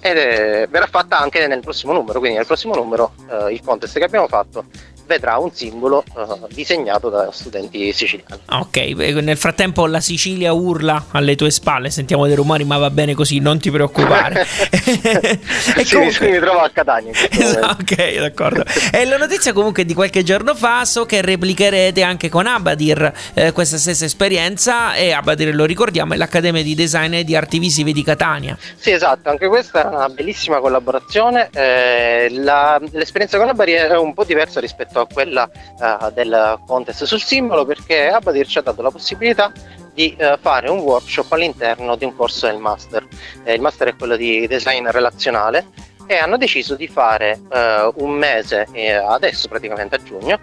ed 0.01 0.17
è, 0.17 0.67
verrà 0.69 0.87
fatta 0.87 1.19
anche 1.19 1.47
nel 1.47 1.61
prossimo 1.61 1.95
numero, 1.95 2.19
quindi 2.19 2.37
nel 2.37 2.47
prossimo 2.47 2.75
numero 2.75 3.15
uh, 3.29 3.49
il 3.49 3.63
contest 3.65 3.97
che 3.97 4.05
abbiamo 4.05 4.29
fatto 4.29 4.67
vedrà 5.09 5.39
un 5.39 5.51
simbolo 5.53 6.05
uh, 6.15 6.47
disegnato 6.53 7.09
da 7.09 7.31
studenti 7.33 7.93
siciliani. 7.93 8.43
Ok, 8.51 8.77
nel 8.77 9.39
frattempo 9.39 9.87
la 9.87 10.01
Sicilia 10.01 10.53
urla 10.53 11.07
alle 11.13 11.35
tue 11.35 11.51
spalle, 11.51 11.91
sentiamo 11.91 12.27
dei 12.27 12.37
rumori, 12.37 12.65
ma 12.65 12.77
va 12.77 12.91
bene 12.91 13.15
così, 13.15 13.39
non 13.39 13.59
ti 13.59 13.71
preoccupare. 13.71 14.47
e 14.71 15.85
sì, 15.85 15.95
comunque... 15.95 16.31
mi 16.31 16.39
trovo 16.39 16.59
a 16.61 16.71
Catania. 16.71 17.13
ok, 17.81 18.19
d'accordo. 18.19 18.65
e 18.93 19.05
la 19.07 19.17
notizia 19.17 19.53
comunque 19.55 19.87
di 19.87 19.95
qualche 19.95 20.23
giorno 20.23 20.55
fa, 20.55 20.85
so 20.85 21.07
che 21.07 21.23
replicherete 21.23 22.03
anche 22.03 22.29
con 22.29 22.47
Abadir 22.47 23.13
eh, 23.33 23.53
questa 23.53 23.79
stessa 23.79 24.05
esperienza 24.05 24.95
e 24.95 25.13
Abadir, 25.13 25.55
lo 25.55 25.65
ricordiamo, 25.65 26.13
è 26.13 26.17
l'Accademia 26.17 26.63
di 26.63 26.75
Design 26.75 27.15
e 27.15 27.25
di 27.25 27.35
Arti 27.35 27.59
Visive 27.59 27.93
di 27.93 28.05
Catania. 28.05 28.57
Sì, 28.77 28.91
esatto, 28.91 29.31
anche 29.31 29.49
questa 29.49 29.85
è 29.91 29.95
una 29.95 30.09
bellissima 30.11 30.59
collaborazione. 30.59 31.49
Eh, 31.55 32.29
la, 32.31 32.79
l'esperienza 32.91 33.39
con 33.39 33.49
Abadir 33.49 33.87
è 33.87 33.97
un 33.97 34.13
po' 34.13 34.25
diversa 34.25 34.61
rispetto 34.61 34.98
rispetto 34.99 35.01
a 35.01 35.07
quella 35.07 35.51
uh, 35.79 36.11
del 36.13 36.61
contest 36.67 37.05
sul 37.05 37.23
simbolo 37.23 37.65
perché 37.65 38.09
Abadir 38.09 38.47
ci 38.47 38.59
ha 38.59 38.63
dato 38.63 38.83
la 38.83 38.91
possibilità 38.91 39.53
di 39.95 40.17
uh, 40.19 40.37
fare 40.41 40.69
un 40.69 40.79
workshop 40.79 41.33
all'interno 41.33 41.97
di 41.97 42.05
un 42.05 42.17
corso 42.17 42.47
del 42.47 42.59
master. 42.59 43.07
Eh, 43.45 43.55
il 43.55 43.61
master 43.61 43.89
è 43.89 43.97
quello 43.97 44.17
di 44.17 44.47
design 44.47 44.87
relazionale 44.89 45.67
e 46.07 46.17
hanno 46.17 46.39
deciso 46.39 46.75
di 46.75 46.89
fare 46.89 47.39
uh, 47.51 48.03
un 48.03 48.13
mese, 48.13 48.67
eh, 48.73 48.93
adesso 48.93 49.47
praticamente 49.49 49.97
a 49.97 50.03
giugno, 50.03 50.39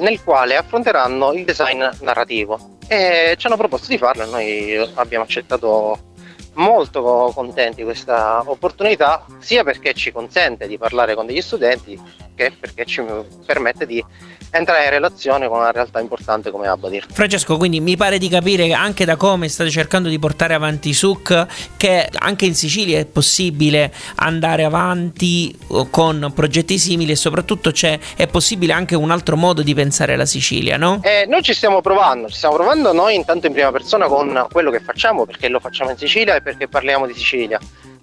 nel 0.00 0.22
quale 0.22 0.56
affronteranno 0.56 1.32
il 1.32 1.44
design 1.44 1.84
narrativo 2.00 2.78
e 2.88 3.34
ci 3.36 3.46
hanno 3.46 3.56
proposto 3.56 3.88
di 3.88 3.98
farlo 3.98 4.22
e 4.22 4.26
noi 4.26 4.90
abbiamo 4.94 5.24
accettato 5.24 6.10
molto 6.54 7.30
contenti 7.34 7.82
questa 7.82 8.42
opportunità 8.44 9.24
sia 9.38 9.64
perché 9.64 9.94
ci 9.94 10.12
consente 10.12 10.66
di 10.66 10.76
parlare 10.76 11.14
con 11.14 11.26
degli 11.26 11.40
studenti 11.40 11.98
che 12.34 12.52
perché 12.58 12.84
ci 12.84 13.02
permette 13.44 13.86
di 13.86 14.04
entrare 14.52 14.84
in 14.84 14.90
relazione 14.90 15.48
con 15.48 15.58
una 15.58 15.70
realtà 15.70 15.98
importante 16.00 16.50
come 16.50 16.68
Abadir. 16.68 17.06
Francesco, 17.10 17.56
quindi 17.56 17.80
mi 17.80 17.96
pare 17.96 18.18
di 18.18 18.28
capire 18.28 18.72
anche 18.72 19.04
da 19.04 19.16
come 19.16 19.48
state 19.48 19.70
cercando 19.70 20.08
di 20.08 20.18
portare 20.18 20.54
avanti 20.54 20.92
SUC 20.92 21.46
che 21.76 22.08
anche 22.12 22.44
in 22.44 22.54
Sicilia 22.54 22.98
è 22.98 23.06
possibile 23.06 23.92
andare 24.16 24.64
avanti 24.64 25.56
uh, 25.68 25.88
con 25.88 26.32
progetti 26.34 26.78
simili 26.78 27.12
e 27.12 27.16
soprattutto 27.16 27.70
c'è, 27.70 27.98
è 28.14 28.26
possibile 28.26 28.74
anche 28.74 28.94
un 28.94 29.10
altro 29.10 29.36
modo 29.36 29.62
di 29.62 29.74
pensare 29.74 30.14
alla 30.14 30.26
Sicilia, 30.26 30.76
no? 30.76 31.00
Eh, 31.02 31.24
noi 31.26 31.42
ci 31.42 31.54
stiamo 31.54 31.80
provando, 31.80 32.28
ci 32.28 32.36
stiamo 32.36 32.56
provando 32.56 32.92
noi 32.92 33.14
intanto 33.14 33.46
in 33.46 33.52
prima 33.54 33.72
persona 33.72 34.06
con 34.06 34.46
quello 34.52 34.70
che 34.70 34.80
facciamo 34.80 35.24
perché 35.24 35.48
lo 35.48 35.60
facciamo 35.60 35.90
in 35.90 35.96
Sicilia 35.96 36.36
e 36.36 36.42
perché 36.42 36.68
parliamo 36.68 37.06
di 37.06 37.14
Sicilia 37.14 37.58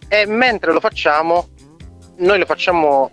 e 0.08 0.26
mentre 0.26 0.74
lo 0.74 0.80
facciamo 0.80 1.48
noi 2.18 2.40
lo 2.40 2.46
facciamo 2.46 3.10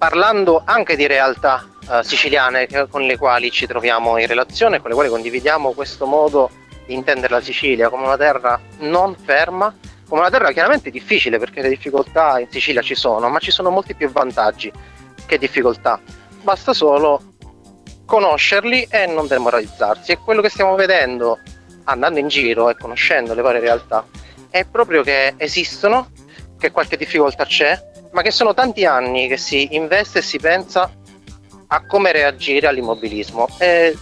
parlando 0.00 0.62
anche 0.64 0.96
di 0.96 1.06
realtà 1.06 1.68
uh, 1.86 2.00
siciliane 2.00 2.66
con 2.88 3.02
le 3.02 3.18
quali 3.18 3.50
ci 3.50 3.66
troviamo 3.66 4.16
in 4.16 4.26
relazione, 4.26 4.80
con 4.80 4.88
le 4.88 4.94
quali 4.94 5.10
condividiamo 5.10 5.72
questo 5.72 6.06
modo 6.06 6.48
di 6.86 6.94
intendere 6.94 7.34
la 7.34 7.42
Sicilia 7.42 7.90
come 7.90 8.06
una 8.06 8.16
terra 8.16 8.58
non 8.78 9.14
ferma, 9.14 9.76
come 10.08 10.22
una 10.22 10.30
terra 10.30 10.52
chiaramente 10.52 10.90
difficile 10.90 11.38
perché 11.38 11.60
le 11.60 11.68
difficoltà 11.68 12.38
in 12.38 12.48
Sicilia 12.48 12.80
ci 12.80 12.94
sono, 12.94 13.28
ma 13.28 13.40
ci 13.40 13.50
sono 13.50 13.68
molti 13.68 13.94
più 13.94 14.10
vantaggi 14.10 14.72
che 15.26 15.36
difficoltà. 15.36 16.00
Basta 16.40 16.72
solo 16.72 17.34
conoscerli 18.06 18.88
e 18.88 19.04
non 19.04 19.26
demoralizzarsi. 19.26 20.12
E 20.12 20.18
quello 20.24 20.40
che 20.40 20.48
stiamo 20.48 20.76
vedendo 20.76 21.40
andando 21.84 22.18
in 22.20 22.28
giro 22.28 22.70
e 22.70 22.74
conoscendo 22.74 23.34
le 23.34 23.42
varie 23.42 23.60
realtà 23.60 24.06
è 24.48 24.64
proprio 24.64 25.02
che 25.02 25.34
esistono, 25.36 26.10
che 26.58 26.70
qualche 26.70 26.96
difficoltà 26.96 27.44
c'è, 27.44 27.89
ma 28.12 28.22
che 28.22 28.30
sono 28.30 28.54
tanti 28.54 28.84
anni 28.84 29.28
che 29.28 29.36
si 29.36 29.74
investe 29.74 30.18
e 30.18 30.22
si 30.22 30.38
pensa 30.38 30.90
a 31.68 31.86
come 31.86 32.12
reagire 32.12 32.66
all'immobilismo. 32.66 33.48
È, 33.56 33.92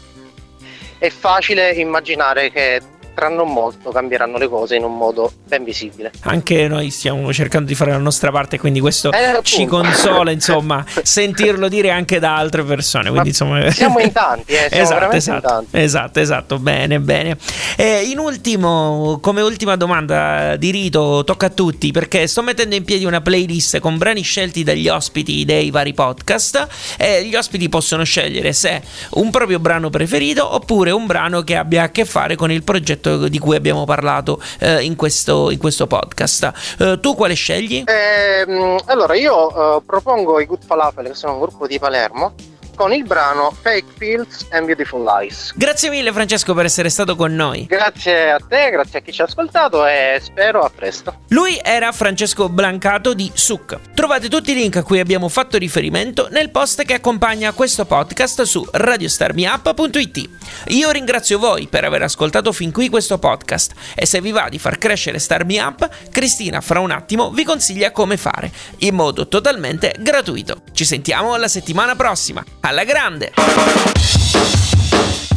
è 0.98 1.08
facile 1.10 1.70
immaginare 1.72 2.50
che 2.50 2.80
tra 3.18 3.28
non 3.28 3.52
molto 3.52 3.90
cambieranno 3.90 4.38
le 4.38 4.46
cose 4.46 4.76
in 4.76 4.84
un 4.84 4.96
modo 4.96 5.32
ben 5.44 5.64
visibile. 5.64 6.12
Anche 6.20 6.68
noi 6.68 6.90
stiamo 6.90 7.32
cercando 7.32 7.66
di 7.66 7.74
fare 7.74 7.90
la 7.90 7.98
nostra 7.98 8.30
parte, 8.30 8.60
quindi 8.60 8.78
questo 8.78 9.10
eh, 9.10 9.40
ci 9.42 9.66
consola, 9.66 10.30
insomma, 10.30 10.84
sentirlo 11.02 11.66
dire 11.66 11.90
anche 11.90 12.20
da 12.20 12.36
altre 12.36 12.62
persone. 12.62 13.10
Quindi, 13.10 13.30
insomma... 13.30 13.68
Siamo 13.74 13.98
in 13.98 14.12
tanti, 14.12 14.52
eh, 14.52 14.68
siamo 14.70 14.82
esatto, 14.84 15.16
esatto, 15.16 15.48
tanti. 15.48 15.78
esatto, 15.78 16.20
esatto, 16.20 16.58
bene, 16.60 17.00
bene. 17.00 17.36
Eh, 17.76 18.02
in 18.02 18.20
ultimo, 18.20 19.18
come 19.20 19.40
ultima 19.40 19.74
domanda 19.74 20.54
di 20.54 20.70
rito, 20.70 21.24
tocca 21.24 21.46
a 21.46 21.50
tutti, 21.50 21.90
perché 21.90 22.28
sto 22.28 22.42
mettendo 22.42 22.76
in 22.76 22.84
piedi 22.84 23.04
una 23.04 23.20
playlist 23.20 23.80
con 23.80 23.98
brani 23.98 24.22
scelti 24.22 24.62
dagli 24.62 24.88
ospiti 24.88 25.44
dei 25.44 25.72
vari 25.72 25.92
podcast 25.92 26.68
e 26.96 27.24
gli 27.24 27.34
ospiti 27.34 27.68
possono 27.68 28.04
scegliere 28.04 28.52
se 28.52 28.80
un 29.14 29.30
proprio 29.32 29.58
brano 29.58 29.90
preferito 29.90 30.54
oppure 30.54 30.92
un 30.92 31.06
brano 31.06 31.42
che 31.42 31.56
abbia 31.56 31.82
a 31.82 31.90
che 31.90 32.04
fare 32.04 32.36
con 32.36 32.52
il 32.52 32.62
progetto 32.62 33.07
progetto 33.08 33.28
di 33.28 33.38
cui 33.38 33.56
abbiamo 33.56 33.84
parlato 33.84 34.40
eh, 34.58 34.82
in, 34.82 34.96
questo, 34.96 35.50
in, 35.50 35.58
questo, 35.58 35.86
podcast. 35.86 36.52
Eh, 36.78 36.98
tu 37.00 37.14
quale 37.14 37.34
scegli? 37.34 37.82
Eh, 37.86 38.76
allora, 38.86 39.14
io 39.14 39.76
eh, 39.78 39.82
propongo 39.84 40.40
i 40.40 40.46
Good 40.46 40.64
Falafel, 40.64 41.06
che 41.06 41.14
sono 41.14 41.34
un 41.34 41.40
gruppo 41.40 41.66
di 41.66 41.78
Palermo 41.78 42.34
con 42.78 42.92
il 42.92 43.02
brano 43.02 43.52
Fake 43.60 43.88
Fields 43.98 44.46
and 44.52 44.66
Beautiful 44.66 45.02
Lies. 45.02 45.52
Grazie 45.56 45.90
mille 45.90 46.12
Francesco 46.12 46.54
per 46.54 46.66
essere 46.66 46.90
stato 46.90 47.16
con 47.16 47.34
noi. 47.34 47.66
Grazie 47.66 48.30
a 48.30 48.38
te, 48.38 48.70
grazie 48.70 49.00
a 49.00 49.02
chi 49.02 49.10
ci 49.10 49.20
ha 49.20 49.24
ascoltato 49.24 49.84
e 49.84 50.20
spero 50.22 50.60
a 50.60 50.70
presto. 50.72 51.22
Lui 51.30 51.58
era 51.60 51.90
Francesco 51.90 52.48
Blancato 52.48 53.14
di 53.14 53.28
SUC. 53.34 53.80
Trovate 53.94 54.28
tutti 54.28 54.52
i 54.52 54.54
link 54.54 54.76
a 54.76 54.84
cui 54.84 55.00
abbiamo 55.00 55.28
fatto 55.28 55.58
riferimento 55.58 56.28
nel 56.30 56.50
post 56.50 56.84
che 56.84 56.94
accompagna 56.94 57.50
questo 57.50 57.84
podcast 57.84 58.42
su 58.42 58.64
radiostarmiup.it. 58.70 60.28
Io 60.68 60.90
ringrazio 60.92 61.40
voi 61.40 61.66
per 61.66 61.84
aver 61.84 62.02
ascoltato 62.02 62.52
fin 62.52 62.70
qui 62.70 62.88
questo 62.88 63.18
podcast 63.18 63.72
e 63.96 64.06
se 64.06 64.20
vi 64.20 64.30
va 64.30 64.48
di 64.48 64.60
far 64.60 64.78
crescere 64.78 65.18
Starmi 65.18 65.58
Up, 65.58 65.88
Cristina 66.12 66.60
fra 66.60 66.78
un 66.78 66.92
attimo 66.92 67.32
vi 67.32 67.42
consiglia 67.42 67.90
come 67.90 68.16
fare, 68.16 68.52
in 68.78 68.94
modo 68.94 69.26
totalmente 69.26 69.96
gratuito. 69.98 70.62
Ci 70.70 70.84
sentiamo 70.84 71.34
la 71.34 71.48
settimana 71.48 71.96
prossima 71.96 72.44
alla 72.68 72.84
grande! 72.84 73.32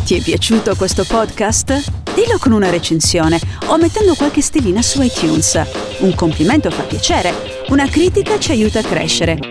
Ti 0.03 0.15
è 0.17 0.21
piaciuto 0.21 0.75
questo 0.75 1.05
podcast? 1.05 1.81
Dillo 2.13 2.37
con 2.37 2.51
una 2.51 2.69
recensione 2.69 3.39
o 3.67 3.77
mettendo 3.77 4.15
qualche 4.15 4.41
stellina 4.41 4.81
su 4.81 5.01
iTunes. 5.01 5.61
Un 5.99 6.13
complimento 6.13 6.69
fa 6.69 6.83
piacere, 6.83 7.63
una 7.69 7.87
critica 7.87 8.37
ci 8.37 8.51
aiuta 8.51 8.79
a 8.79 8.83
crescere. 8.83 9.50